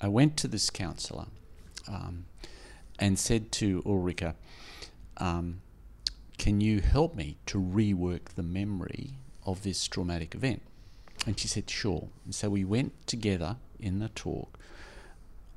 [0.00, 1.26] I went to this counsellor
[1.88, 2.26] um,
[2.98, 4.34] and said to Ulrika,
[5.16, 5.60] um,
[6.38, 10.62] "Can you help me to rework the memory of this traumatic event?"
[11.26, 14.58] And she said, "Sure." And so we went together in the talk.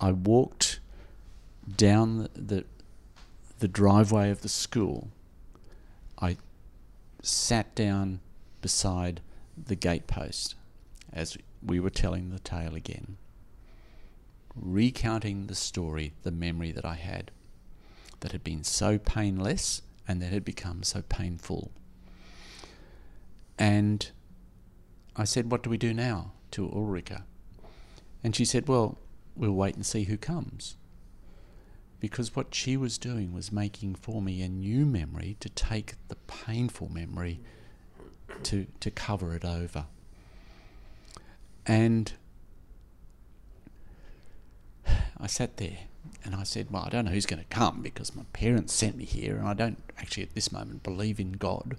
[0.02, 0.80] I walked
[1.78, 2.66] down the, the
[3.60, 5.10] the driveway of the school.
[6.22, 6.38] I
[7.22, 8.22] sat down
[8.62, 9.22] beside
[9.58, 10.56] the gatepost
[11.12, 13.18] as we were telling the tale again,
[14.56, 17.32] recounting the story, the memory that I had,
[18.22, 21.72] that had been so painless and that had become so painful.
[23.58, 24.10] And
[25.20, 27.26] I said, What do we do now to Ulrika?
[28.24, 28.98] And she said, Well,
[29.36, 30.78] we'll wait and see who comes.
[32.00, 36.16] Because what she was doing was making for me a new memory to take the
[36.16, 37.42] painful memory
[38.44, 39.86] to, to cover it over.
[41.66, 42.14] And
[45.18, 45.80] I sat there
[46.24, 48.96] and I said, Well, I don't know who's going to come because my parents sent
[48.96, 51.78] me here and I don't actually at this moment believe in God.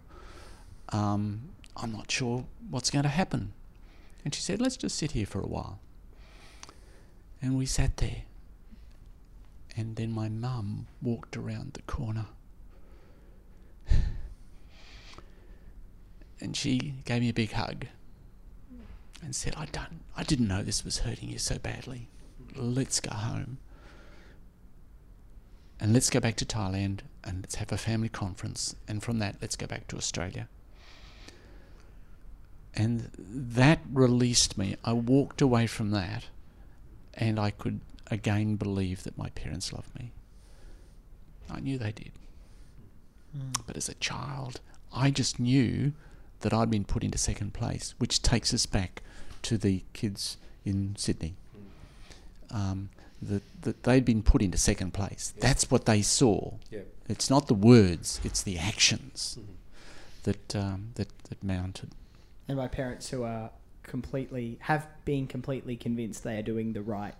[0.91, 3.53] Um, I'm not sure what's going to happen.
[4.25, 5.81] And she said, Let's just sit here for a while.
[7.41, 8.23] And we sat there.
[9.77, 12.27] And then my mum walked around the corner.
[16.41, 17.87] and she gave me a big hug
[19.23, 22.09] and said, I don't I didn't know this was hurting you so badly.
[22.55, 23.59] Let's go home.
[25.81, 28.77] And let's go back to Thailand and let's have a family conference.
[28.87, 30.49] And from that, let's go back to Australia.
[32.75, 34.77] And that released me.
[34.85, 36.27] I walked away from that
[37.15, 37.81] and I could
[38.11, 40.13] again believe that my parents loved me.
[41.51, 42.13] I knew they did.
[43.37, 43.61] Mm.
[43.67, 44.61] But as a child,
[44.95, 45.93] I just knew
[46.41, 49.03] that I'd been put into second place, which takes us back
[49.43, 51.35] to the kids in Sydney.
[52.51, 52.91] Um,
[53.23, 55.35] that, that they'd been put into second place.
[55.39, 56.55] That's what they saw.
[56.71, 56.81] Yeah.
[57.09, 59.45] It's not the words; it's the actions Mhm.
[60.23, 61.91] that um, that that mounted.
[62.51, 63.51] And my parents who are
[63.85, 67.15] completely have been completely convinced they are doing the right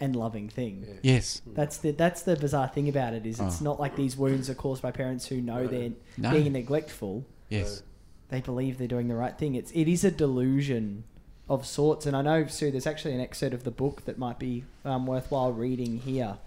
[0.00, 0.86] and loving thing.
[0.88, 0.94] Yeah.
[1.14, 1.42] Yes.
[1.46, 3.64] That's the that's the bizarre thing about it is it's Oh.
[3.64, 5.66] not like these wounds are caused by parents who know No.
[5.66, 6.30] they're No.
[6.30, 7.26] being neglectful.
[7.50, 7.82] Yes.
[8.30, 9.54] They believe they're doing the right thing.
[9.56, 11.04] It's it is a delusion
[11.50, 12.06] of sorts.
[12.06, 15.06] And I know Sue, there's actually an excerpt of the book that might be um,
[15.06, 16.38] worthwhile reading here.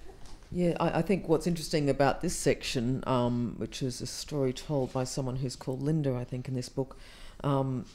[0.51, 4.91] Yeah, I, I think what's interesting about this section, um, which is a story told
[4.93, 6.97] by someone who's called Linda, I think, in this book.
[7.43, 7.85] Um,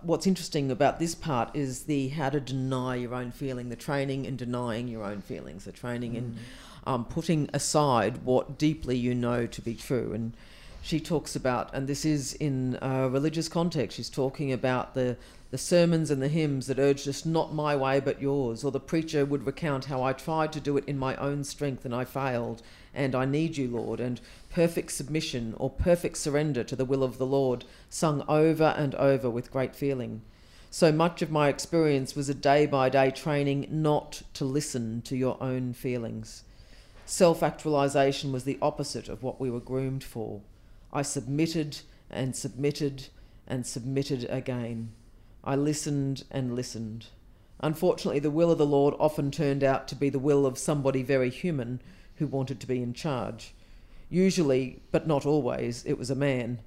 [0.00, 4.24] what's interesting about this part is the how to deny your own feeling, the training
[4.24, 6.36] in denying your own feelings, the training in
[6.86, 10.12] um, putting aside what deeply you know to be true.
[10.12, 10.32] And
[10.82, 15.16] she talks about, and this is in a religious context, she's talking about the,
[15.50, 18.64] the sermons and the hymns that urged us, not my way but yours.
[18.64, 21.84] Or the preacher would recount how I tried to do it in my own strength
[21.84, 22.62] and I failed,
[22.94, 24.00] and I need you, Lord.
[24.00, 24.20] And
[24.52, 29.30] perfect submission or perfect surrender to the will of the Lord, sung over and over
[29.30, 30.20] with great feeling.
[30.70, 35.16] So much of my experience was a day by day training not to listen to
[35.16, 36.44] your own feelings.
[37.06, 40.42] Self actualization was the opposite of what we were groomed for.
[40.92, 43.08] I submitted and submitted
[43.46, 44.92] and submitted again.
[45.42, 47.06] I listened and listened.
[47.60, 51.02] Unfortunately, the will of the Lord often turned out to be the will of somebody
[51.02, 51.80] very human
[52.16, 53.54] who wanted to be in charge.
[54.12, 56.58] Usually, but not always, it was a man.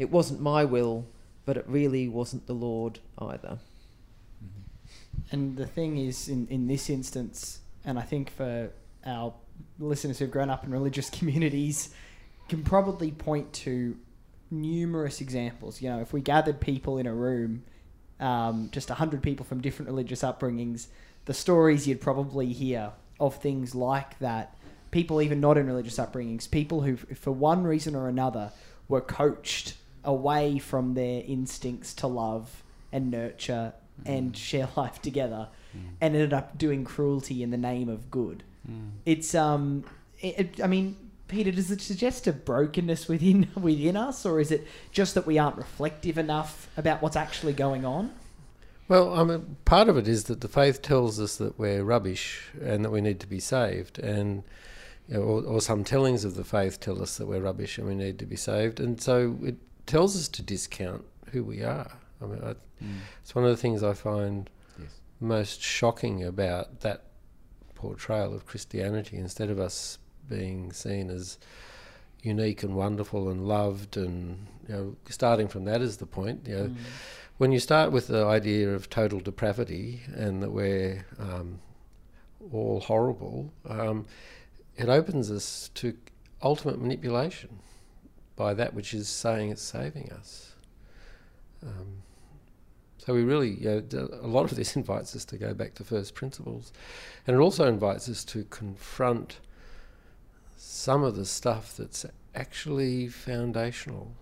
[0.00, 1.06] It wasn't my will,
[1.44, 3.60] but it really wasn't the Lord either.
[5.30, 8.72] And the thing is, in, in this instance, and I think for
[9.06, 9.32] our
[9.78, 11.94] listeners who've grown up in religious communities,
[12.48, 13.96] can probably point to
[14.50, 15.80] numerous examples.
[15.80, 17.62] You know, if we gathered people in a room,
[18.18, 20.88] um, just 100 people from different religious upbringings,
[21.26, 22.90] the stories you'd probably hear
[23.20, 24.56] of things like that.
[24.90, 28.52] People, even not in religious upbringings, people who, for one reason or another,
[28.88, 29.74] were coached
[30.04, 32.62] away from their instincts to love
[32.92, 34.16] and nurture mm.
[34.16, 35.80] and share life together, mm.
[36.00, 38.42] and ended up doing cruelty in the name of good.
[38.70, 38.90] Mm.
[39.04, 39.84] It's um,
[40.20, 40.96] it, it- I mean,
[41.28, 45.38] Peter, does it suggest a brokenness within within us, or is it just that we
[45.38, 48.10] aren't reflective enough about what's actually going on?
[48.88, 52.48] Well, I mean, part of it is that the faith tells us that we're rubbish
[52.62, 54.42] and that we need to be saved, and
[55.08, 57.86] you know, or, or some tellings of the faith tell us that we're rubbish and
[57.86, 59.56] we need to be saved, and so it
[59.86, 61.90] tells us to discount who we are.
[62.22, 62.54] I mean, I,
[63.22, 64.48] it's one of the things I find
[64.78, 64.90] Yes.
[65.20, 67.04] most shocking about that
[67.74, 69.16] portrayal of Christianity.
[69.16, 69.98] Instead of us
[70.28, 71.38] being seen as
[72.22, 76.54] unique and wonderful and loved, and you know, starting from that is the point, you
[76.56, 76.70] know
[77.38, 81.60] when you start with the idea of total depravity and that we're um,
[82.52, 84.04] all horrible, um,
[84.78, 85.94] it opens us to
[86.42, 87.58] ultimate manipulation
[88.36, 90.54] by that which is saying it's saving us.
[91.62, 92.02] Um,
[92.98, 95.84] so we really, you know, a lot of this invites us to go back to
[95.84, 96.72] first principles,
[97.26, 99.40] and it also invites us to confront
[100.56, 104.12] some of the stuff that's actually foundational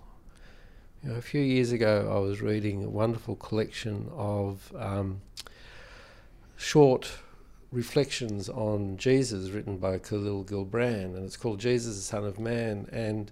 [1.03, 5.21] you know, a few years ago, I was reading a wonderful collection of um,
[6.57, 7.11] short
[7.77, 12.89] reflections on Jesus written by Kahlil Gibran, and it's called Jesus, the Son of Man.
[12.91, 13.31] And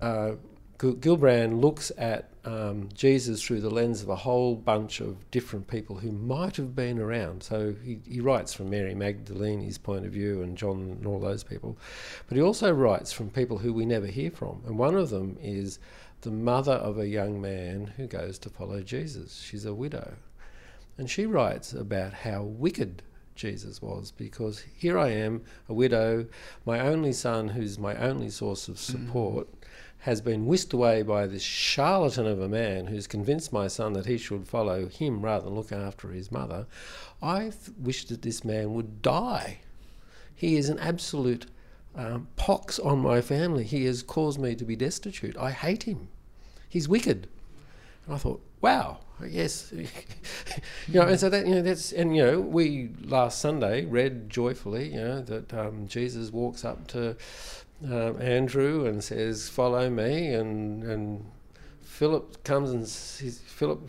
[0.00, 0.32] uh,
[0.78, 5.96] Gibran looks at um, Jesus through the lens of a whole bunch of different people
[5.96, 7.44] who might have been around.
[7.44, 11.44] So he, he writes from Mary Magdalene's point of view and John and all those
[11.44, 11.78] people.
[12.28, 14.62] But he also writes from people who we never hear from.
[14.66, 15.78] And one of them is
[16.22, 19.40] the mother of a young man who goes to follow Jesus.
[19.40, 20.14] She's a widow.
[20.98, 23.02] And she writes about how wicked
[23.36, 26.26] Jesus was because here I am, a widow,
[26.64, 29.48] my only son, who's my only source of support,
[30.00, 34.06] has been whisked away by this charlatan of a man who's convinced my son that
[34.06, 36.66] he should follow him rather than look after his mother.
[37.20, 39.58] I wish that this man would die.
[40.34, 41.46] He is an absolute
[41.96, 43.64] um, pox on my family.
[43.64, 45.36] He has caused me to be destitute.
[45.36, 46.08] I hate him.
[46.68, 47.26] He's wicked.
[48.06, 49.86] And I thought, wow, yes, you
[51.00, 54.92] know, and so that you know that's and you know we last Sunday read joyfully,
[54.92, 57.16] you know, that um, Jesus walks up to
[57.84, 61.24] um, Andrew and says, "Follow me," and and
[61.82, 63.80] Philip comes and sees, Philip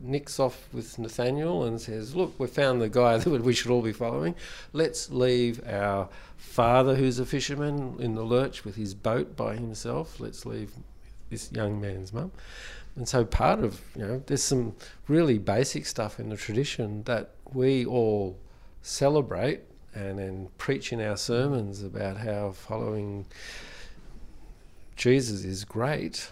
[0.00, 3.82] nicks off with Nathaniel and says, "Look, we found the guy that we should all
[3.82, 4.34] be following.
[4.72, 10.20] Let's leave our father, who's a fisherman, in the lurch with his boat by himself.
[10.20, 10.72] Let's leave
[11.28, 12.30] this young man's mum."
[12.96, 14.74] And so part of you know, there's some
[15.06, 18.38] really basic stuff in the tradition that we all
[18.82, 19.60] celebrate
[19.94, 23.26] and then preach in our sermons about how following
[24.96, 26.28] Jesus is great.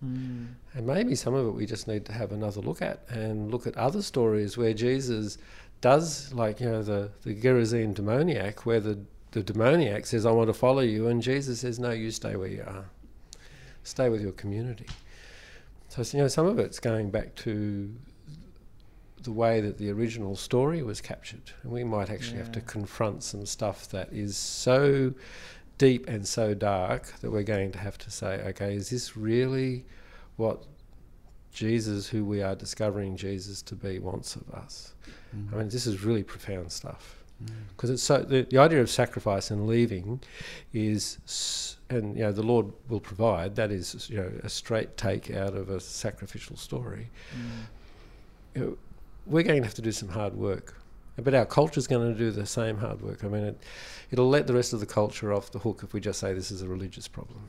[0.00, 0.46] Hmm.
[0.74, 3.66] And maybe some of it we just need to have another look at and look
[3.66, 5.38] at other stories where Jesus
[5.80, 8.98] does, like, you know, the, the Gerasene demoniac, where the,
[9.32, 11.08] the demoniac says, I want to follow you.
[11.08, 12.84] And Jesus says, No, you stay where you are.
[13.84, 14.86] Stay with your community.
[15.92, 17.94] So, you know, some of it's going back to
[19.20, 21.52] the way that the original story was captured.
[21.62, 25.12] And we might actually have to confront some stuff that is so
[25.76, 29.84] deep and so dark that we're going to have to say, okay, is this really
[30.36, 30.64] what
[31.52, 34.94] Jesus, who we are discovering Jesus to be, wants of us?
[35.04, 35.58] I mm-hmm.
[35.58, 37.21] mean, this is really profound stuff.
[37.76, 40.20] Because it's so the, the idea of sacrifice and leaving
[40.72, 43.56] is, and you know, the Lord will provide.
[43.56, 47.08] That is, you know, a straight take out of a sacrificial story.
[48.54, 48.78] You know,
[49.26, 50.76] we're going to have to do some hard work,
[51.16, 53.24] but our culture is going to do the same hard work.
[53.24, 53.62] I mean, it,
[54.10, 56.50] it'll let the rest of the culture off the hook if we just say this
[56.50, 57.40] is a religious problem.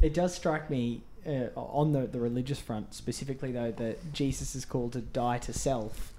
[0.00, 4.64] It does strike me uh, on the, the religious front, specifically though, that Jesus is
[4.64, 6.12] called to die to self.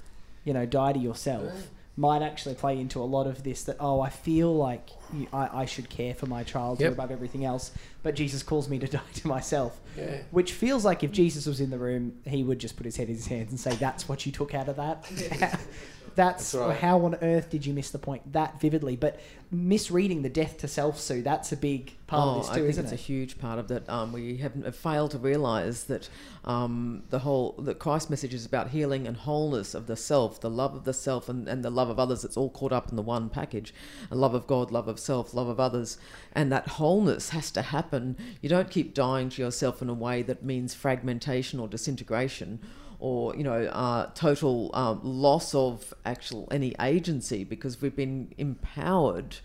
[0.44, 1.70] You know, die to yourself.
[1.98, 4.90] Might actually play into a lot of this that oh I feel like
[5.34, 6.94] I, I should care for my child Yep.
[6.94, 7.72] above everything else,
[8.04, 9.80] but Jesus calls me to die to myself.
[9.98, 10.18] Yeah.
[10.32, 13.08] Which feels like if Jesus was in the room, he would just put his head
[13.10, 15.06] in his hands and say, "That's what you took out of that."
[16.16, 16.78] That's, That's right.
[16.78, 18.96] how on earth did you miss the point that vividly?
[18.96, 19.20] But
[19.52, 22.60] misreading the death to self, Sue, that's a big part oh, of this I too,
[22.62, 22.96] think isn't it's it?
[22.96, 23.90] a huge part of that.
[23.90, 26.08] Um, we have failed to realise that
[26.46, 30.50] um, the whole that Christ's message is about healing and wholeness of the self, the
[30.50, 32.24] love of the self, and, and the love of others.
[32.24, 33.74] It's all caught up in the one package:
[34.10, 35.98] a love of God, love of self, love of others,
[36.34, 38.18] and that wholeness has to happen.
[38.42, 42.60] You don't keep dying to yourself in a way that means fragmentation or disintegration.
[43.00, 49.38] Or you know, uh, total um, loss of actual any agency because we've been empowered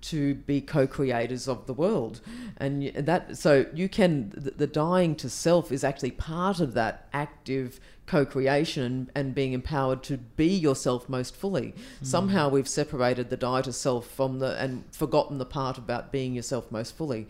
[0.00, 2.20] to be co-creators of the world
[2.56, 7.78] and that so you can the dying to self is actually part of that active
[8.10, 8.82] co-creation
[9.16, 11.68] and and being empowered to be yourself most fully.
[12.02, 16.34] Somehow we've separated the die to self from the and forgotten the part about being
[16.34, 17.22] yourself most fully.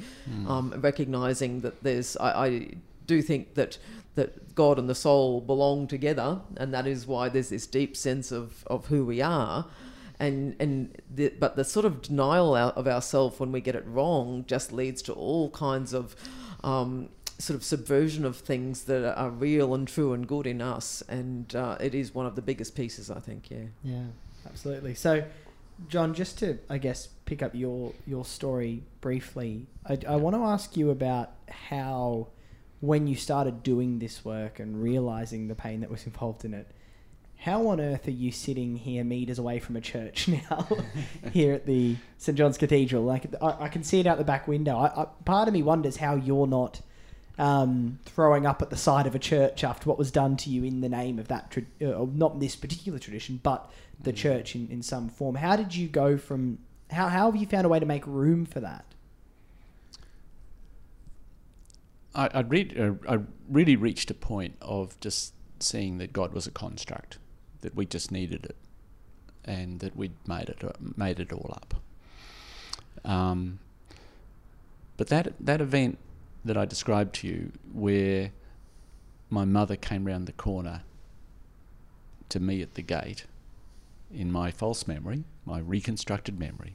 [0.53, 2.51] Um, recognizing that there's I, I
[3.07, 3.78] do think that
[4.14, 8.33] that God and the soul belong together, and that is why there's this deep sense
[8.33, 9.66] of, of who we are.
[10.18, 10.72] And and
[11.16, 15.03] the, but the sort of denial of ourselves when we get it wrong just leads
[15.03, 16.14] to all kinds of
[16.62, 17.09] um,
[17.41, 21.03] sort of subversion of things that are real and true and good in us.
[21.09, 23.51] And uh, it is one of the biggest pieces, I think.
[23.51, 23.64] Yeah.
[23.82, 24.05] Yeah,
[24.47, 24.95] absolutely.
[24.95, 25.24] So,
[25.88, 30.43] John, just to I guess pick up your your story briefly, I, I want to
[30.43, 32.28] ask you about how
[32.80, 36.66] when you started doing this work and realizing the pain that was involved in it.
[37.36, 40.68] How on earth are you sitting here meters away from a church now,
[41.32, 43.03] here at the St John's Cathedral?
[43.03, 44.76] Like I, I can see it out the back window.
[44.76, 46.82] I, I, part of me wonders how you're not
[47.39, 50.64] um, throwing up at the side of a church after what was done to you
[50.64, 54.68] in the name of that, tra- uh, not this particular tradition, but the church in,
[54.70, 55.37] in some form.
[55.37, 56.59] How did you go from,
[56.91, 58.85] how, how have you found a way to make room for that?
[62.14, 66.47] I, I'd read, uh, I really reached a point of just seeing that God was
[66.47, 67.18] a construct,
[67.61, 68.57] that we just needed it,
[69.45, 71.74] and that we'd made it uh, made it all up.
[73.05, 73.59] Um,
[74.97, 75.99] but that that event
[76.45, 78.32] that I described to you, where
[79.28, 80.82] my mother came round the corner
[82.28, 83.26] to me at the gate,
[84.12, 86.74] in my false memory, my reconstructed memory,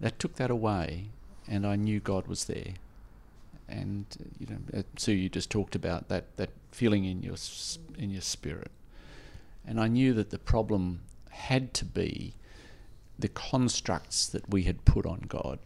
[0.00, 1.06] that took that away,
[1.48, 2.74] and I knew God was there.
[3.68, 7.36] And uh, you know, uh, Sue, you just talked about that that feeling in your
[7.96, 8.70] in your spirit,
[9.66, 12.34] and I knew that the problem had to be
[13.18, 15.58] the constructs that we had put on God,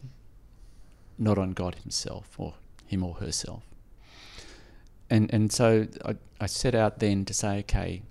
[1.17, 2.53] not on God Himself or
[2.89, 3.63] Him or herself.
[5.09, 8.01] And and so I, I set out then to say, okay,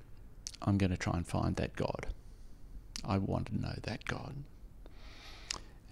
[0.62, 2.06] I'm going to try and find that God.
[3.04, 4.34] I want to know that God.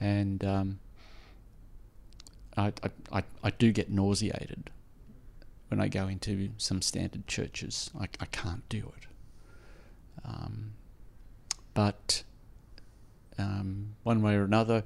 [0.01, 0.78] And um,
[2.57, 2.72] I,
[3.12, 4.70] I, I, do get nauseated
[5.68, 7.91] when I go into some standard churches.
[7.99, 9.07] I, I can't do it.
[10.24, 10.72] Um,
[11.72, 12.24] but
[13.39, 14.84] um, one way or another,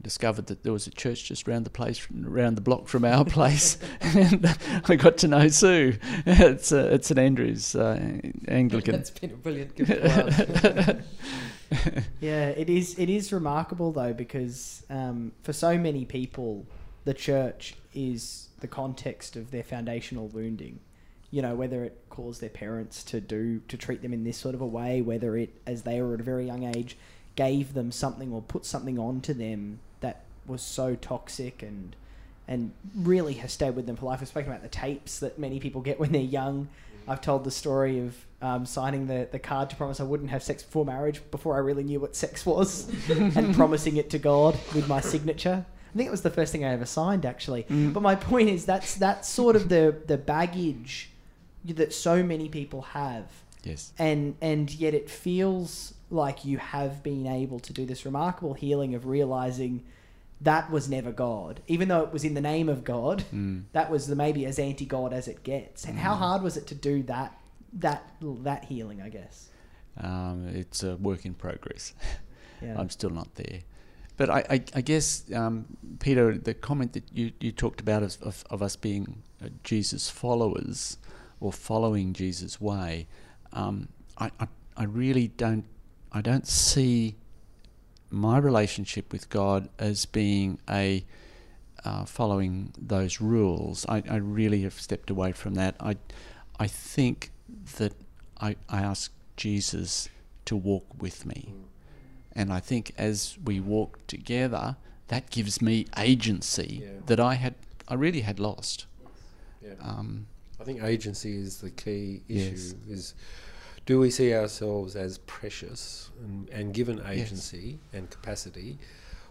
[0.00, 3.24] discovered that there was a church just round the place, around the block from our
[3.38, 4.56] place, and
[4.88, 5.98] I got to know Sue.
[6.26, 8.92] It's uh, it's St Andrews uh, Anglican.
[8.96, 11.04] That's been a brilliant gift to us.
[12.20, 12.98] Yeah, it is.
[12.98, 16.66] It is remarkable though because um, for so many people,
[17.04, 20.80] the church is the context of their foundational wounding.
[21.30, 24.54] You know, whether it caused their parents to do to treat them in this sort
[24.54, 26.96] of a way, whether it, as they were at a very young age,
[27.36, 31.96] gave them something or put something onto them that was so toxic and
[32.48, 34.18] and really has stayed with them for life.
[34.20, 36.68] I've spoken about the tapes that many people get when they're young.
[37.06, 40.42] I've told the story of um, signing the, the card to promise I wouldn't have
[40.42, 44.58] sex before marriage before I really knew what sex was and promising it to God
[44.74, 45.64] with my signature.
[45.92, 47.64] I think it was the first thing I ever signed actually.
[47.64, 47.92] Mm.
[47.92, 51.10] But my point is that's that's sort of the, the baggage
[51.64, 53.26] that so many people have
[53.64, 53.92] Yes.
[53.98, 58.94] and and yet it feels like you have been able to do this remarkable healing
[58.94, 59.82] of realizing
[60.40, 63.24] that was never God, even though it was in the name of God.
[63.32, 63.64] Mm.
[63.72, 65.84] That was the maybe as anti-God as it gets.
[65.84, 66.18] And how Mm.
[66.18, 67.38] hard was it to do that
[67.74, 69.00] that that healing?
[69.00, 69.48] I guess.
[69.98, 71.94] Um, it's a work in progress.
[72.64, 72.78] Yeah.
[72.78, 73.62] I'm still not there.
[74.16, 78.16] But I, I, I guess, um, Peter, the comment that you, you talked about of,
[78.22, 80.96] of, of us being uh, Jesus followers
[81.40, 83.08] or following Jesus' way,
[83.52, 84.46] um, I, I,
[84.76, 85.64] I really don't,
[86.12, 87.16] I don't see
[88.10, 91.04] my relationship with God as being a
[91.84, 93.86] uh, following those rules.
[93.88, 95.74] I, I really have stepped away from that.
[95.80, 95.96] I,
[96.60, 97.30] I think
[97.78, 97.92] that
[98.40, 100.08] I, I ask Jesus
[100.44, 101.54] to walk with me.
[102.34, 104.76] And I think as we walk together,
[105.08, 106.88] that gives me agency Yeah.
[107.06, 107.54] that I had,
[107.88, 108.86] I really had lost.
[109.62, 109.74] Yeah.
[109.80, 110.26] Um,
[110.60, 112.46] I think agency is the key Yes.
[112.52, 112.76] issue.
[112.88, 113.14] Is
[113.86, 117.06] do we see ourselves as precious and, and given Yes.
[117.08, 118.78] agency and capacity,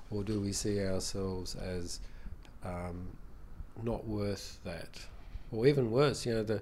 [0.09, 1.99] or do we see ourselves as
[2.63, 3.07] um,
[3.81, 4.99] not worth that,
[5.51, 6.25] or even worse?
[6.25, 6.61] You know, the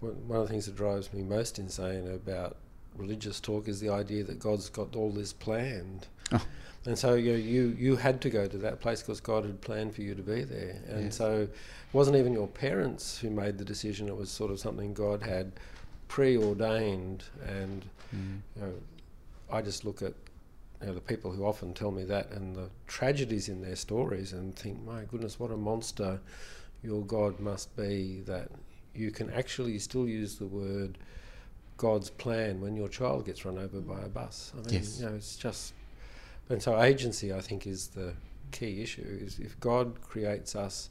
[0.00, 2.56] one one of the things that drives me most insane about
[2.96, 6.08] religious talk is the idea that God's got all this planned.
[6.32, 6.44] Oh.
[6.84, 9.60] And so you, know, you you had to go to that place because God had
[9.60, 11.16] planned for you to be there, and Yes.
[11.16, 11.50] so it
[11.92, 14.08] wasn't even your parents who made the decision.
[14.08, 15.52] It was sort of something God had
[16.12, 18.74] preordained, and mm, you know,
[19.50, 20.12] I just look at
[20.82, 24.34] you know, the people who often tell me that and the tragedies in their stories
[24.34, 26.20] and think, my goodness, what a monster
[26.82, 28.50] your God must be that
[28.94, 30.98] you can actually still use the word
[31.78, 34.52] God's plan when your child gets run over by a bus.
[34.54, 35.00] I mean, Yes.
[35.00, 35.72] you know, it's just.
[36.50, 38.12] And so agency, I think, is the
[38.50, 39.18] key issue.
[39.24, 40.90] Is if God creates us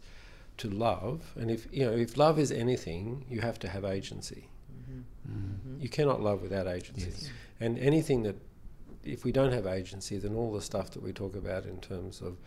[0.57, 4.47] to love, and if you know, if love is anything, you have to have agency.
[5.79, 7.09] You cannot love without agency.
[7.09, 7.29] Yes.
[7.59, 8.35] And anything that,
[9.03, 12.21] if we don't have agency, then all the stuff that we talk about in terms
[12.21, 12.37] of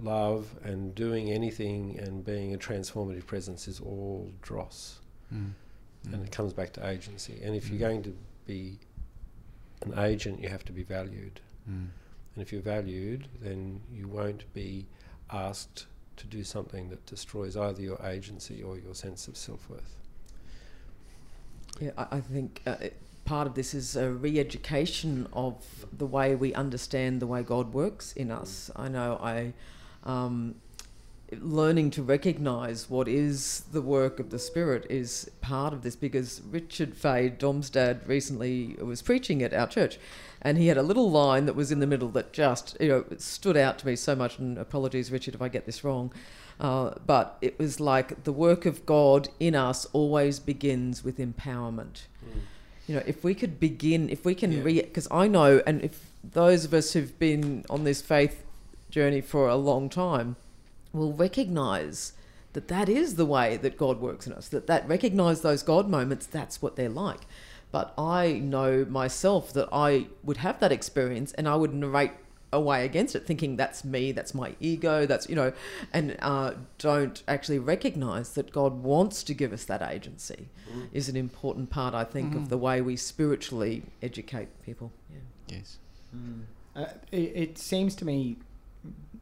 [0.00, 5.00] love and doing anything and being a transformative presence is all dross.
[5.34, 5.52] Mm.
[6.12, 7.40] And it comes back to agency.
[7.42, 7.88] And if you're Mm.
[7.88, 8.16] going to
[8.46, 8.78] be
[9.82, 11.40] an agent, you have to be valued.
[11.68, 11.88] Mm.
[12.34, 14.86] And if you're valued, then you won't be
[15.30, 19.96] asked to do something that destroys either your agency or your sense of self worth.
[21.82, 26.36] Yeah, I, I think uh, it, part of this is a re-education of the way
[26.36, 28.70] we understand the way God works in us.
[28.76, 29.52] I know I.
[30.04, 30.56] Um,
[31.40, 36.42] learning to recognize what is the work of the spirit is part of this because
[36.50, 39.98] Richard Fay, Dom's dad, recently was preaching at our church
[40.42, 43.04] and he had a little line that was in the middle that just you know
[43.16, 46.12] stood out to me so much and apologies Richard if I get this wrong
[46.62, 52.02] uh, but it was like the work of God in us always begins with empowerment.
[52.86, 54.62] You know if we could begin if we can Yeah.
[54.62, 58.44] re because I know and if those of us who've been on this faith
[58.90, 60.36] journey for a long time
[60.92, 62.12] will recognize
[62.52, 65.88] that that is the way that God works in us that that recognize those God
[65.88, 67.20] moments that's what they're like.
[67.70, 72.12] But I know myself that I would have that experience and I would narrate
[72.52, 75.52] away against it thinking that's me that's my ego that's you know
[75.92, 80.48] and uh, don't actually recognize that God wants to give us that agency
[80.92, 85.18] is an important part I think of the way we spiritually educate people yeah.
[85.56, 85.78] Yes.
[86.74, 88.36] Uh, it, it seems to me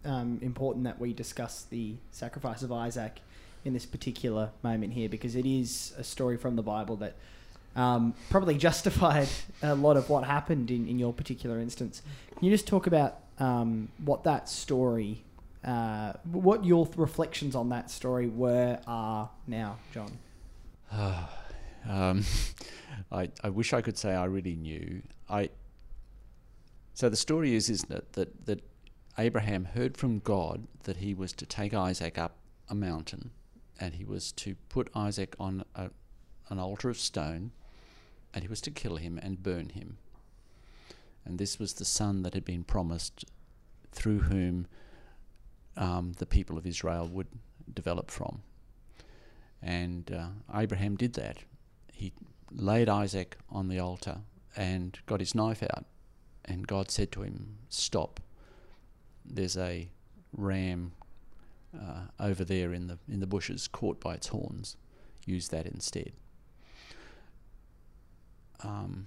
[0.04, 3.20] um, important that we discuss the sacrifice of Isaac
[3.64, 7.14] in this particular moment here because it is a story from the Bible that
[7.76, 9.28] um, probably justified
[9.62, 12.02] a lot of what happened in, in your particular instance.
[12.36, 15.22] Can you just talk about um, what that story,
[15.64, 20.18] uh, what your reflections on that story were, are now, John?
[21.88, 22.24] um,
[23.12, 25.02] I, I wish I could say I really knew.
[25.28, 25.50] I
[26.94, 28.62] so the story is, isn't it, that that
[29.18, 32.36] Abraham heard from God that he was to take Isaac up
[32.68, 33.30] a mountain,
[33.78, 35.90] and he was to put Isaac on a,
[36.48, 37.52] an altar of stone,
[38.34, 39.98] and he was to kill him and burn him.
[41.24, 43.24] And this was the son that had been promised,
[43.92, 44.66] through whom
[45.76, 47.28] um, the people of Israel would
[47.72, 48.42] develop from.
[49.62, 51.38] And uh, Abraham did that.
[51.92, 52.12] He
[52.52, 54.18] laid Isaac on the altar
[54.56, 55.84] and got his knife out.
[56.44, 58.20] And God said to him, Stop.
[59.24, 59.88] There's a
[60.32, 60.92] ram
[61.78, 64.76] uh, over there in the, in the bushes caught by its horns.
[65.26, 66.12] Use that instead.
[68.62, 69.06] Um,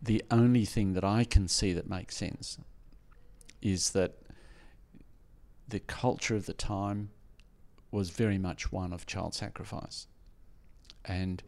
[0.00, 2.58] the only thing that I can see that makes sense
[3.62, 4.18] is that
[5.66, 7.10] the culture of the time
[7.90, 10.06] was very much one of child sacrifice.
[11.04, 11.42] And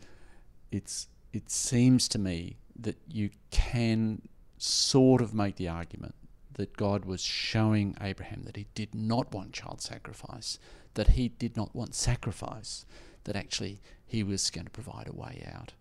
[0.71, 4.23] it's it seems to me that you can
[4.59, 6.15] sort of make the argument
[6.55, 10.59] that God was showing Abraham that he did not want child sacrifice,
[10.95, 12.87] that he did not want sacrifice,
[13.25, 15.75] that actually he was going to provide a way out.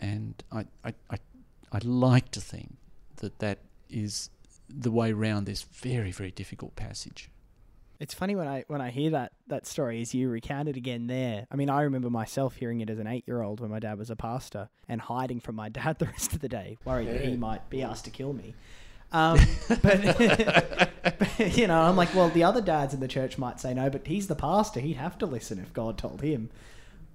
[0.00, 1.18] And I, I, I,
[1.70, 2.76] I'd like to think
[3.16, 4.30] that that is
[4.68, 7.30] the way round this very, very difficult passage.
[8.00, 11.06] It's funny when I when I hear that that story as you recount it again
[11.06, 11.46] there.
[11.52, 13.98] I mean, I remember myself hearing it as an eight year old when my dad
[13.98, 17.22] was a pastor and hiding from my dad the rest of the day, worried that
[17.22, 18.54] he might be asked to kill me.
[19.12, 19.38] Um,
[19.68, 19.82] but,
[21.18, 23.90] but, you know, I'm like, well, the other dads in the church might say no,
[23.90, 26.48] but he's the pastor; he'd have to listen if God told him.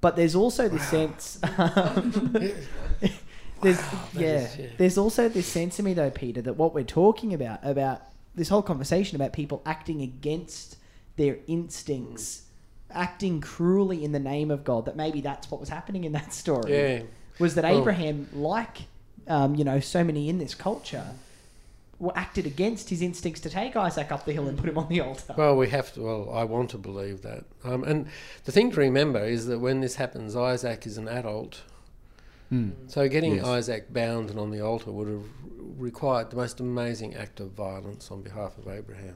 [0.05, 1.39] But there's also this sense.
[1.57, 2.11] Um,
[3.63, 3.81] there's
[4.13, 4.65] yeah, is- yeah.
[4.77, 8.03] there's also this sense to me though, Peter, that what we're talking about about
[8.35, 10.77] this whole conversation about people acting against
[11.15, 12.43] their instincts,
[12.91, 14.85] acting cruelly in the name of God.
[14.85, 16.71] That maybe that's what was happening in that story.
[16.71, 17.01] Yeah.
[17.39, 18.83] Was that Well- Abraham, like
[19.27, 21.15] um, you know, so many in this culture,
[22.15, 24.99] acted against his instincts to take Isaac up the hill and put him on the
[24.99, 25.33] altar.
[25.37, 26.01] Well, we have to.
[26.01, 27.45] Well, I want to believe that.
[27.63, 28.07] Um, and
[28.43, 31.61] the thing to remember is that when this happens, Isaac is an adult.
[32.49, 32.71] Hmm.
[32.87, 33.45] So getting Yes.
[33.45, 35.23] Isaac bound and on the altar would have
[35.77, 39.15] required the most amazing act of violence on behalf of Abraham.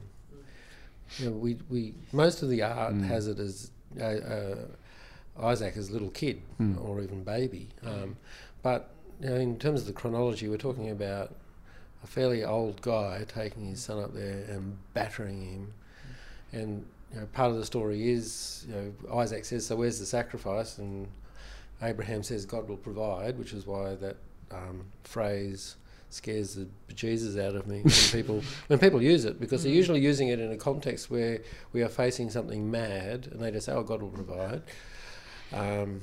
[1.18, 3.06] You know, we, we most of the art Mm.
[3.06, 3.70] has it as
[4.00, 4.56] uh, uh,
[5.42, 6.82] Isaac as a little kid Mm.
[6.84, 7.68] or even baby.
[7.84, 8.16] Um,
[8.62, 11.34] but you know, in terms of the chronology, we're talking about
[12.02, 15.74] a fairly old guy taking his son up there and battering him.
[16.52, 20.06] And you know, part of the story is, you know, Isaac says, "So where's the
[20.06, 21.08] sacrifice?" And
[21.82, 24.16] Abraham says, "God will provide," which is why that
[24.50, 25.76] um, phrase
[26.12, 30.00] scares the bejesus out of me when people when people use it because they're usually
[30.00, 31.40] using it in a context where
[31.72, 34.62] we are facing something mad and they just say, "Oh, God will provide."
[35.52, 36.00] Um,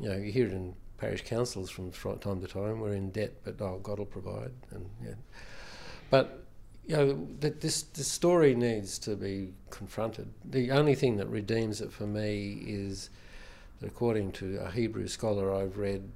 [0.00, 2.80] you know, you hear it in parish councils from time to time.
[2.80, 5.14] We're in debt, but oh, God will provide, and yeah.
[6.10, 6.44] But
[6.86, 10.28] you know, that this this story needs to be confronted.
[10.44, 13.10] The only thing that redeems it for me is
[13.80, 16.10] that, according to a Hebrew scholar I've read,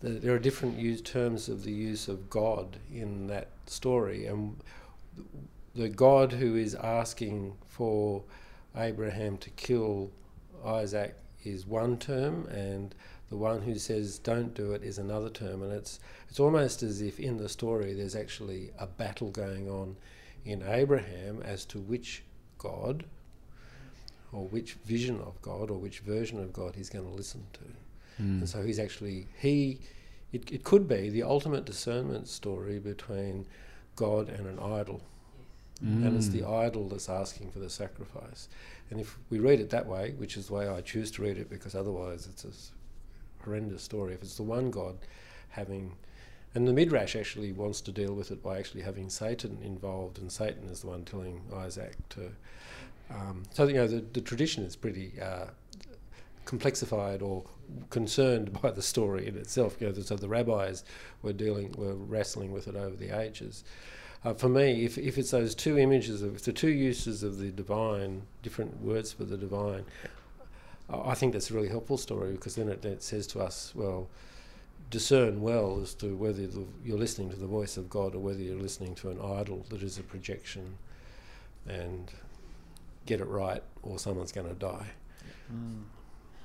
[0.00, 4.56] that there are different use terms of the use of God in that story, and
[5.74, 8.22] the God who is asking for
[8.76, 10.10] Abraham to kill
[10.64, 12.94] Isaac is one term, and
[13.30, 17.00] the one who says don't do it is another term, and it's it's almost as
[17.00, 19.96] if in the story there's actually a battle going on
[20.44, 22.22] in Abraham as to which
[22.58, 23.04] God
[24.32, 28.22] or which vision of God or which version of God he's going to listen to.
[28.22, 28.40] Mm.
[28.40, 29.80] And so he's actually, he,
[30.32, 33.46] it, it could be the ultimate discernment story between
[33.96, 35.02] God and an idol.
[35.84, 36.06] Mm.
[36.06, 36.54] And it's the hmm.
[36.54, 38.48] idol that's asking for the sacrifice.
[38.90, 41.38] And if we read it that way, which is the way I choose to read
[41.38, 42.50] it, because otherwise it's a
[43.44, 44.14] horrendous story.
[44.14, 44.96] If it's the one God
[45.50, 45.92] having,
[46.54, 50.30] and the Midrash actually wants to deal with it by actually having Satan involved, and
[50.30, 52.32] Satan is the one telling Isaac to.
[53.10, 55.46] Um, so you know the, the tradition is pretty uh,
[56.46, 57.44] complexified or
[57.90, 59.76] concerned by the story in itself.
[59.80, 60.84] You know, so the rabbis
[61.22, 63.64] were dealing, were wrestling with it over the ages.
[64.22, 67.50] Uh, for me, if, if it's those two images of the two uses of the
[67.50, 69.84] divine, different words for the divine,
[70.92, 74.08] I think that's a really helpful story because then it, it says to us, well,
[74.90, 78.40] discern well as to whether the, you're listening to the voice of God or whether
[78.40, 80.76] you're listening to an idol that is a projection,
[81.68, 82.10] and
[83.06, 84.86] get it right, or someone's going to die.
[85.52, 85.82] Mm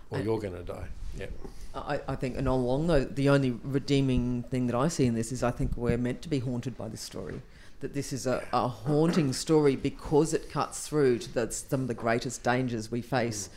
[0.10, 0.88] or you're going to die.
[1.18, 1.28] Yeah.
[1.74, 5.32] I, I think, and along the, the only redeeming thing that I see in this
[5.32, 7.42] is I think we're meant to be haunted by this story.
[7.86, 11.88] That this is a, a haunting story because it cuts through to the, some of
[11.88, 13.52] the greatest dangers we face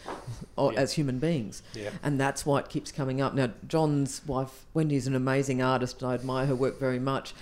[0.58, 0.74] mm.
[0.74, 0.78] yeah.
[0.78, 1.62] as human beings.
[1.72, 1.88] Yeah.
[2.02, 3.32] And that's why it keeps coming up.
[3.32, 6.04] Now, John's wife, Wendy, is an amazing artist.
[6.04, 7.32] I admire her work very much.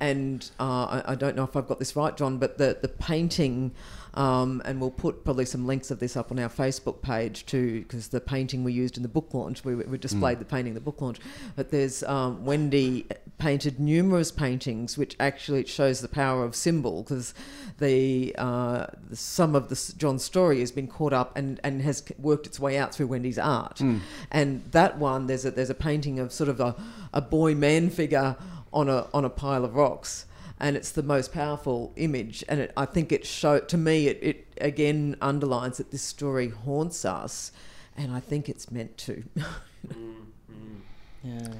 [0.00, 2.88] And uh, I, I, don't know if I've got this right, John, but the, the
[2.88, 3.72] painting
[4.14, 7.80] um, and we'll put probably some links of this up on our Facebook page too,
[7.82, 10.40] because the painting we used in the book launch, we, we displayed mm.
[10.40, 11.18] the painting in the book launch.
[11.56, 13.06] But there's um, Wendy
[13.38, 17.34] painted numerous paintings, which actually shows the power of symbol, because
[17.78, 22.04] the, uh, the, some of the John's story has been caught up and, and has
[22.18, 23.78] worked its way out through Wendy's art.
[23.78, 24.00] Mm.
[24.30, 26.76] And that one, there's a there's a painting of sort of a,
[27.12, 28.36] a boy man figure
[28.72, 30.26] on a on a pile of rocks
[30.60, 32.44] and it's the most powerful image.
[32.48, 36.48] And it, I think it show to me it, it again underlines that this story
[36.48, 37.52] haunts us,
[37.96, 39.24] and I think it's meant to.
[39.36, 40.14] mm,
[40.50, 40.80] mm.
[41.22, 41.54] Yeah.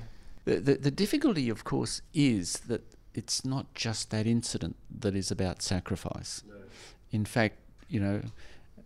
[0.45, 2.83] The, the the difficulty, of course, is that
[3.15, 6.43] it's not just that incident that is about sacrifice.
[6.49, 6.55] No.
[7.11, 7.57] In fact,
[7.89, 8.23] you know,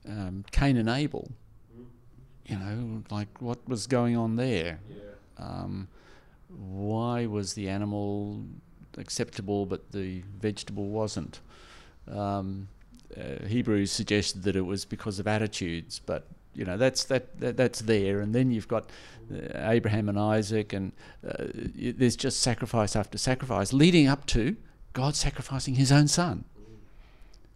[0.07, 1.31] um, Cain and Abel.
[2.47, 4.81] You know, like what was going on there?
[4.89, 5.45] Yeah.
[5.45, 5.89] Um,
[6.49, 8.43] why was the animal
[8.99, 11.41] acceptable, but the vegetable wasn't.
[12.11, 12.69] Um,
[13.17, 17.57] uh, Hebrews suggested that it was because of attitudes, but you know that's that, that
[17.57, 18.21] that's there.
[18.21, 18.91] And then you've got
[19.33, 20.93] uh, Abraham and Isaac, and
[21.27, 21.45] uh,
[21.75, 24.57] there's just sacrifice after sacrifice, leading up to
[24.93, 26.45] God sacrificing His own Son,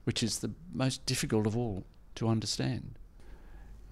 [0.05, 1.85] which is the most difficult of all
[2.15, 2.95] to understand.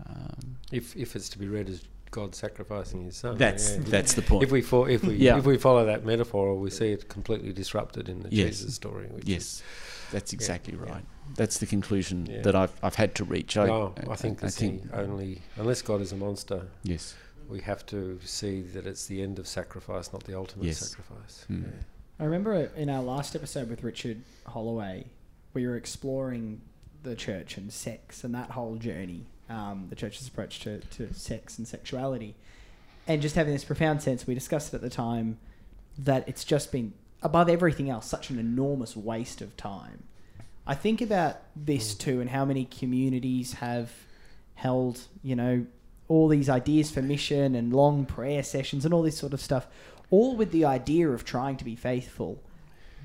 [0.09, 3.37] Um, if if it's to be read as God sacrificing His Son.
[3.37, 3.83] That's yeah.
[3.87, 4.43] that's the point.
[4.43, 5.39] If we fo- if we yeah.
[5.39, 8.59] if we follow that metaphor, we see it completely disrupted in the yes.
[8.59, 9.09] Jesus story.
[9.23, 9.63] yes, is,
[10.11, 11.05] that's exactly yeah, right.
[11.37, 13.57] That's the conclusion that I've I've had to reach.
[13.57, 16.67] I, no, I, I think I, I think only unless God is a monster.
[16.83, 17.15] Yes,
[17.49, 20.79] we have to see that it's the end of sacrifice, not the ultimate yes.
[20.79, 21.47] sacrifice.
[21.51, 21.71] Mm.
[22.19, 25.07] I remember in our last episode with Richard Holloway,
[25.55, 26.61] we were exploring
[27.03, 31.59] the church and sex and that whole journey um, the church's approach to, to sex
[31.59, 32.35] and sexuality.
[33.07, 35.39] And just having this profound sense, we discussed it at the time,
[35.99, 36.93] that it's just been,
[37.23, 40.05] above everything else, such an enormous waste of time.
[40.67, 43.91] I think about this too and how many communities have
[44.55, 45.67] held, you know,
[46.07, 49.67] all these ideas for mission and long prayer sessions and all this sort of stuff,
[50.11, 52.41] all with the idea of trying to be faithful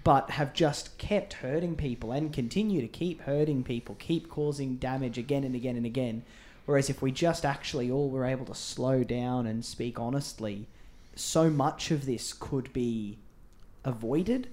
[0.05, 5.17] but have just kept hurting people and continue to keep hurting people, keep causing damage
[5.17, 6.23] again and again and again.
[6.65, 10.67] Whereas if we just actually all were able to slow down and speak honestly,
[11.15, 13.17] so much of this could be
[13.83, 14.47] avoided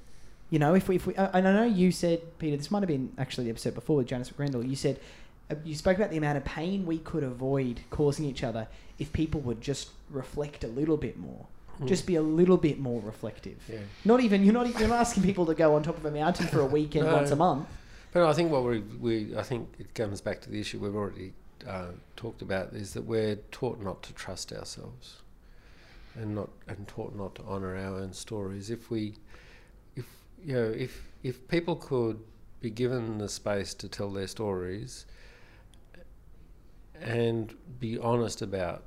[0.52, 2.80] You know, if we, if we, uh, and I know you said, Peter, this might
[2.80, 4.68] have been actually the episode before with Janice McRandal.
[4.68, 5.00] You said
[5.50, 9.14] uh, you spoke about the amount of pain we could avoid causing each other if
[9.14, 11.46] people would just reflect a little bit more.
[11.86, 13.58] Just be a little bit more reflective.
[13.68, 13.78] Yeah.
[14.04, 16.46] Not even you're not you're not asking people to go on top of a mountain
[16.46, 17.14] for a weekend No.
[17.14, 17.66] once a month.
[18.12, 20.94] But I think what we, we I think it comes back to the issue we've
[20.94, 21.32] already
[21.66, 25.22] uh, talked about is that we're taught not to trust ourselves,
[26.14, 28.68] and not and taught not to honour our own stories.
[28.70, 29.14] If we,
[29.96, 30.04] if
[30.44, 32.20] you know, if if people could
[32.60, 35.06] be given the space to tell their stories,
[37.00, 38.84] and be honest about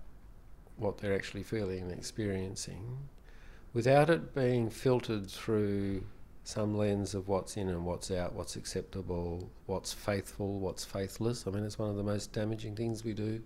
[0.77, 2.97] what they're actually feeling and experiencing,
[3.73, 6.03] without it being filtered through
[6.43, 11.45] some lens of what's in and what's out, what's acceptable, what's faithful, what's faithless.
[11.47, 13.41] I mean, it's one of the most damaging things we do.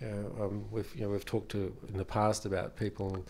[0.00, 3.24] Know, um, we've you know we've talked to in the past about people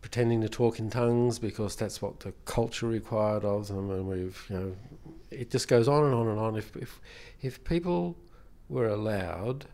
[0.00, 4.46] pretending to talk in tongues because that's what the culture required of them, and we've
[4.48, 4.76] you know
[5.30, 6.56] it just goes on and on and on.
[6.56, 7.00] If if
[7.42, 8.16] if people
[8.70, 9.66] were allowed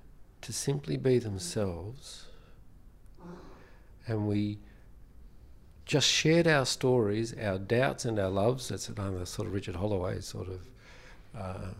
[0.42, 2.26] to simply be themselves,
[4.06, 4.58] and we
[5.84, 8.68] just shared our stories, our doubts and our loves.
[8.68, 10.60] That's another sort of Richard Holloway sort of
[11.36, 11.70] uh,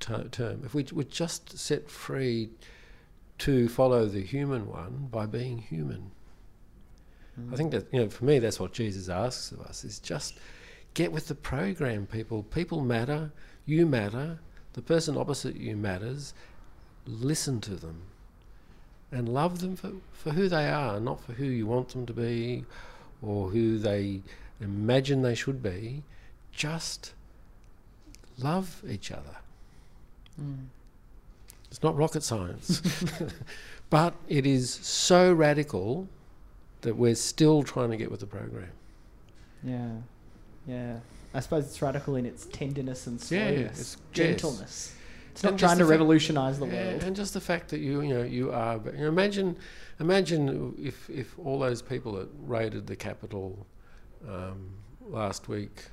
[0.00, 0.62] ter- term.
[0.64, 2.50] If we were just set free
[3.38, 6.10] to follow the human one by being human,
[7.50, 10.38] I think that you know, for me, that's what Jesus asks of us: is just
[10.94, 12.42] get with the program, people.
[12.42, 13.32] People matter.
[13.64, 14.40] You matter.
[14.74, 16.34] The person opposite you matters.
[17.06, 18.02] Listen to them.
[19.12, 22.12] And love them for, for who they are, not for who you want them to
[22.12, 22.64] be
[23.20, 24.22] or who they
[24.60, 26.02] imagine they should be,
[26.50, 27.12] just
[28.38, 29.36] love each other.
[30.40, 30.66] Mm.
[31.70, 32.82] It's not rocket science,
[33.90, 36.08] but it is so radical
[36.82, 38.70] that we're still trying to get with the program.
[39.62, 39.90] Yeah,
[40.66, 40.96] yeah.
[41.34, 44.94] I suppose it's radical in its tenderness and Yeah, slowness, yes, gentleness.
[45.32, 47.02] It's not trying to revolutionise the Yeah, world.
[47.04, 48.78] and just the fact that you, you know, you are.
[48.78, 49.56] But you know, imagine,
[49.98, 53.66] imagine if if all those people that raided the Capitol
[54.28, 55.84] um, last week,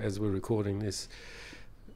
[0.00, 1.08] as we're recording this,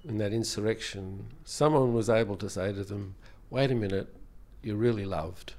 [0.04, 3.14] in that insurrection, someone was able to say to them,
[3.50, 4.08] "Wait a minute,
[4.62, 5.54] you're really loved.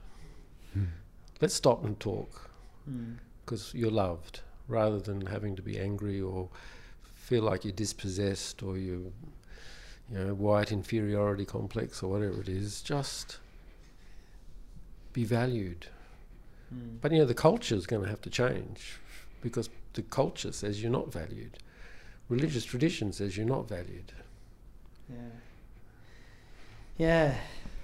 [1.41, 2.49] Let's stop and talk."
[2.89, 3.18] Mm.
[3.45, 6.49] because you're loved rather than having to be angry or
[7.03, 9.14] feel like you're dispossessed or you
[10.12, 13.39] you know white inferiority complex or whatever it is just
[15.14, 15.88] be valued
[16.74, 17.01] Mm.
[17.01, 18.97] but you know the culture is going to have to change
[19.41, 21.57] because the culture says you're not valued
[22.30, 24.14] religious tradition says you're not valued
[25.09, 25.18] Yeah.
[26.97, 27.36] Yeah.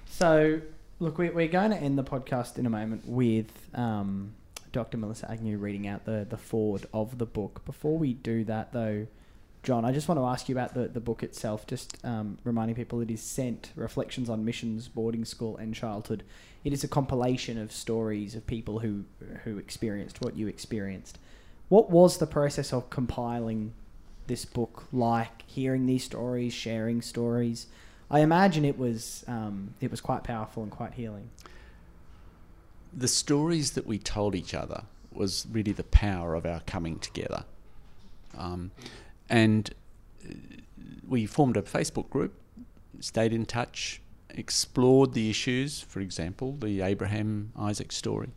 [0.06, 0.62] So,
[1.00, 4.34] look, we, we're going to end the podcast in a moment with um,
[4.72, 4.98] Dr.
[4.98, 7.66] Melissa Agnew reading out the, the forward of the book.
[7.66, 9.08] Before we do that, though,
[9.64, 12.76] John, I just want to ask you about the, the book itself, just um, reminding
[12.76, 16.24] people it is Sent Reflections on Missions, Boarding School, and Childhood.
[16.64, 19.04] It is a compilation of stories of people who,
[19.44, 21.20] who experienced what you experienced.
[21.70, 23.74] What was the process of compiling
[24.28, 25.44] this book like?
[25.48, 27.68] Hearing these stories, sharing stories?
[28.10, 31.30] I imagine it was um, it was quite powerful and quite healing.
[32.94, 37.44] the stories that we told each other was really the power of our coming together.
[38.38, 38.72] Um,
[39.30, 39.70] and
[40.24, 40.34] uh,
[41.08, 42.34] we formed a Facebook group,
[43.00, 48.30] stayed in touch, explored the issues, for example, the Abraham Isaac story,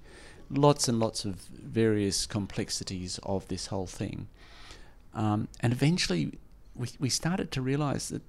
[0.51, 4.29] lots and lots of various complexities of this whole thing.
[5.15, 6.39] Um, and eventually
[6.75, 8.23] we, we started to realize that,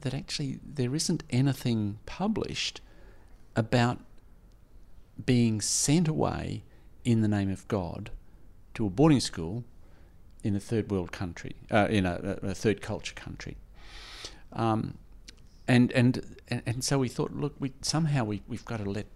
[0.00, 2.80] that actually there isn't anything published
[3.56, 3.98] about
[5.24, 6.62] being sent away
[7.04, 8.10] in the name of God
[8.74, 9.64] to a boarding school
[10.42, 13.56] in a third world country, uh, in a, a third culture country.
[14.52, 14.98] Um,
[15.66, 19.06] and, and and so we thought, look, we somehow we we've got to let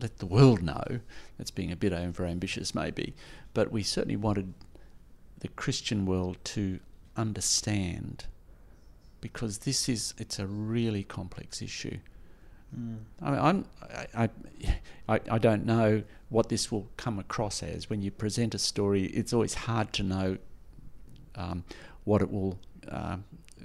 [0.00, 1.00] let the world know.
[1.38, 3.14] That's being a bit over ambitious, maybe,
[3.54, 4.52] but we certainly wanted
[5.40, 6.80] the Christian world to
[7.16, 8.26] understand
[9.20, 11.98] because this is it's a really complex issue.
[13.22, 13.64] I mean, I'm,
[14.14, 14.28] I,
[15.08, 19.04] I, I don't know what this will come across as when you present a story.
[19.06, 20.36] It's always hard to know
[21.38, 21.64] um,
[22.04, 22.58] what it will
[22.90, 23.24] um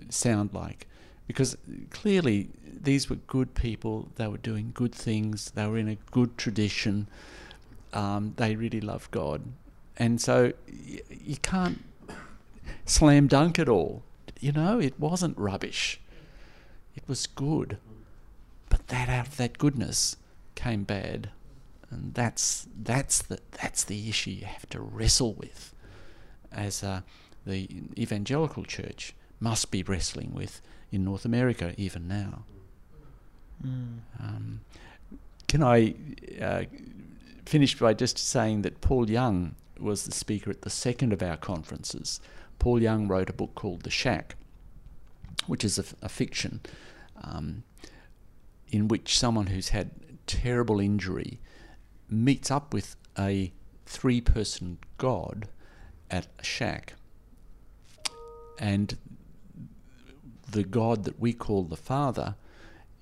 [0.10, 0.88] sound like
[1.28, 1.58] because
[1.90, 4.10] clearly these were good people.
[4.16, 5.52] They were doing good things.
[5.52, 7.08] They were in a good tradition.
[7.94, 9.42] Um, they really loved God,
[9.98, 11.84] and so y- you can't
[12.86, 14.04] slam dunk it all.
[14.40, 16.00] You know, it wasn't rubbish.
[16.96, 17.78] It was good.
[18.70, 20.18] But that out of that goodness
[20.56, 21.30] came bad.
[21.92, 25.74] And that's that's the that's the issue you have to wrestle with
[26.52, 27.04] as a
[27.46, 27.68] the
[27.98, 32.44] evangelical church must be wrestling with in North America even now.
[33.66, 34.00] Mm.
[34.20, 34.62] Um,
[35.48, 35.96] can I
[36.42, 36.64] uh,
[37.46, 41.38] finish by just saying that Paul Young was the speaker at the second of our
[41.38, 42.20] conferences.
[42.60, 44.36] Paul Young wrote a book called The Shack,
[45.48, 46.62] which is a, a fiction
[47.22, 47.64] um,
[48.72, 49.92] in which someone who's had
[50.26, 51.40] terrible injury
[52.10, 53.52] meets up with a
[53.86, 55.48] three person God
[56.10, 56.94] at a shack.
[58.64, 58.98] And
[60.50, 62.36] the God that we call the Father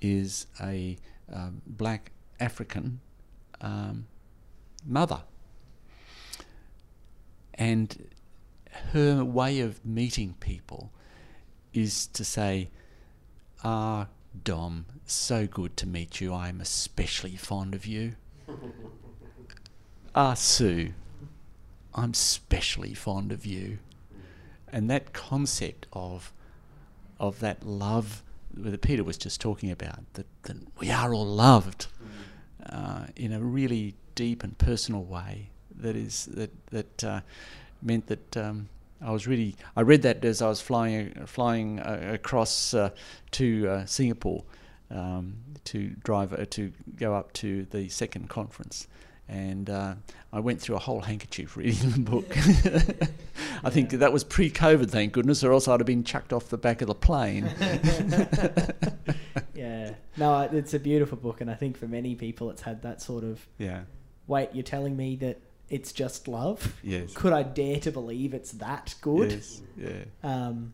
[0.02, 0.98] is a
[1.32, 3.00] um, black African
[3.62, 4.08] um,
[4.84, 5.22] mother.
[7.54, 8.10] And
[8.92, 10.92] her way of meeting people
[11.76, 12.72] is to say,
[13.64, 14.08] Ah,
[14.44, 16.34] Dom, so good to meet you.
[16.34, 18.16] I am especially fond of you.
[20.16, 20.94] ah, Sue,
[21.94, 23.78] I'm especially fond of you.
[24.72, 26.34] And that concept of
[27.20, 31.88] of that love that Peter was just talking about, that, that we are all loved
[32.68, 37.22] uh, in a really deep and personal way, that is that that uh,
[37.82, 38.70] meant that um,
[39.02, 42.92] I was really I read that as I was flying flying uh, across uh,
[43.32, 44.44] to uh, Singapore
[44.90, 48.88] um, to drive uh, to go up to the second conference,
[49.28, 49.96] and uh,
[50.34, 52.38] I went through a whole handkerchief reading the book.
[53.64, 56.58] I think that was pre-COVID, thank goodness, or else I'd have been chucked off the
[56.58, 57.46] back of the plane.
[59.54, 59.94] yeah.
[60.18, 63.24] No, it's a beautiful book, and I think for many people, it's had that sort
[63.24, 63.82] of yeah.
[64.28, 66.80] wait, you're telling me that it's just love?
[66.84, 67.14] Yes.
[67.14, 69.32] Could I dare to believe it's that good?
[69.32, 69.62] Yes.
[69.78, 70.04] Yeah.
[70.22, 70.74] Um,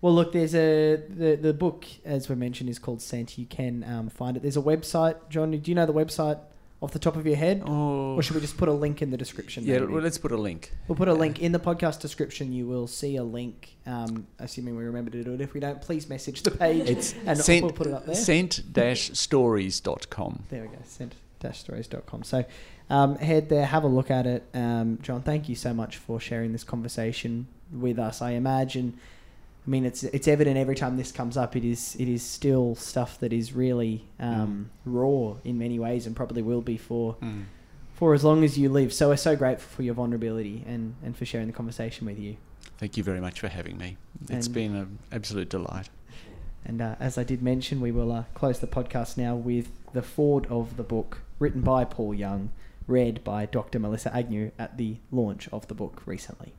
[0.00, 3.38] well, look, there's a the the book as we mentioned is called Sent.
[3.38, 4.42] You can um, find it.
[4.42, 5.16] There's a website.
[5.28, 6.38] John, do you know the website
[6.82, 8.16] off the top of your head, Oh.
[8.16, 9.64] or should we just put a link in the description?
[9.64, 9.78] Yeah.
[9.80, 9.94] maybe?
[9.94, 10.72] Let's put a link.
[10.86, 11.16] We'll put a Yeah.
[11.18, 12.52] link in the podcast description.
[12.52, 15.40] You will see a link, um, assuming we remember to do it.
[15.40, 16.88] If we don't, please message the page.
[16.90, 18.14] It's and sent, we'll put it up there.
[18.14, 20.42] sent-stories.com.
[20.50, 22.22] There we go, sent-stories.com.
[22.24, 22.44] So
[22.90, 24.44] um, head there, have a look at it.
[24.54, 28.20] Um, John, thank you so much for sharing this conversation with us.
[28.22, 28.98] I imagine,
[29.66, 31.56] I mean, it's it's evident every time this comes up.
[31.56, 36.14] It is it is still stuff that is really um, raw in many ways, and
[36.14, 37.44] probably will be for Mm.
[37.94, 38.92] for as long as you live.
[38.92, 42.36] So we're so grateful for your vulnerability and and for sharing the conversation with you.
[42.78, 43.96] Thank you very much for having me.
[44.28, 45.88] It's And- been an absolute delight.
[46.64, 50.02] And uh, as I did mention, we will uh, close the podcast now with the
[50.02, 52.50] forward of the book, written by Paul Young,
[52.88, 53.78] read by Dr.
[53.78, 56.54] Melissa Agnew at the launch of the book recently.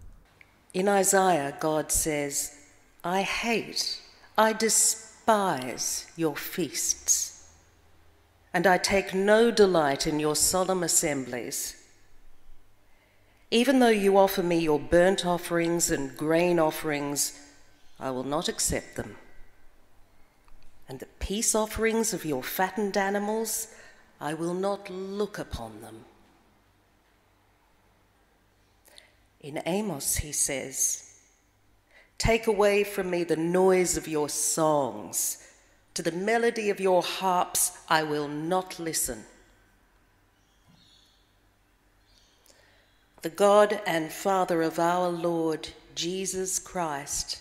[0.73, 2.56] In Isaiah, God says,
[3.03, 4.01] I hate,
[4.37, 7.47] I despise your feasts,
[8.53, 11.75] and I take no delight in your solemn assemblies.
[13.49, 17.39] Even though you offer me your burnt offerings and grain offerings,
[17.99, 19.15] I will not accept them.
[20.89, 23.67] And the peace offerings of your fattened animals,
[24.19, 26.05] I will not look upon them.
[29.39, 31.06] In Amos, he says,
[32.17, 35.43] Take away from me the noise of your songs.
[35.93, 39.23] To the melody of your harps, I will not listen.
[43.23, 47.39] The God and Father of our Lord Jesus Christ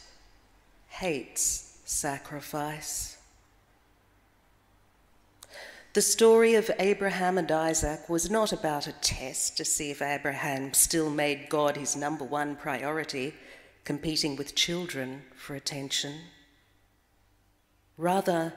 [0.89, 3.19] hates sacrifice.
[5.93, 10.75] The story of Abraham and Isaac was not about a test to see if Abraham
[10.75, 13.33] still made God his number one priority,
[13.87, 16.13] competing with children for attention.
[17.97, 18.53] Rather,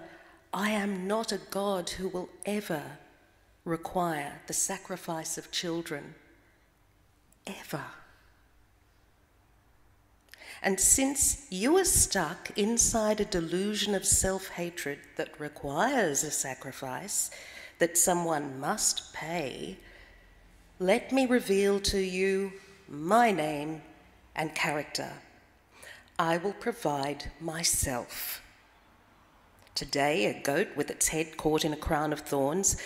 [0.51, 2.97] I am not a God who will ever
[3.63, 6.15] require the sacrifice of children.
[7.45, 7.85] Ever.
[10.63, 17.29] And since you are stuck inside a delusion of self hatred that requires a sacrifice
[17.77, 19.77] that someone must pay,
[20.79, 22.51] let me reveal to you
[22.89, 23.83] my name
[24.35, 25.11] and character.
[26.17, 28.41] I will provide myself.
[29.75, 32.81] Today, a goat with its head caught in a crown of thorns,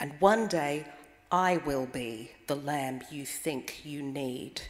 [0.00, 0.86] and one day
[1.30, 4.62] I will be the lamb you think you need.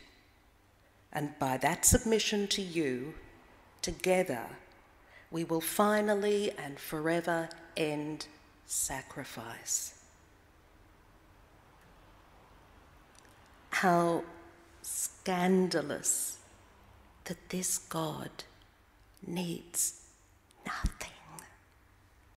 [1.13, 3.15] And by that submission to you,
[3.83, 4.47] together,
[5.31, 8.27] we will finally and forever end
[8.67, 9.95] sacrifice.
[13.71, 14.25] How
[15.29, 16.39] scandalous
[17.25, 18.31] that this God
[19.27, 20.01] needs
[20.65, 21.18] nothing.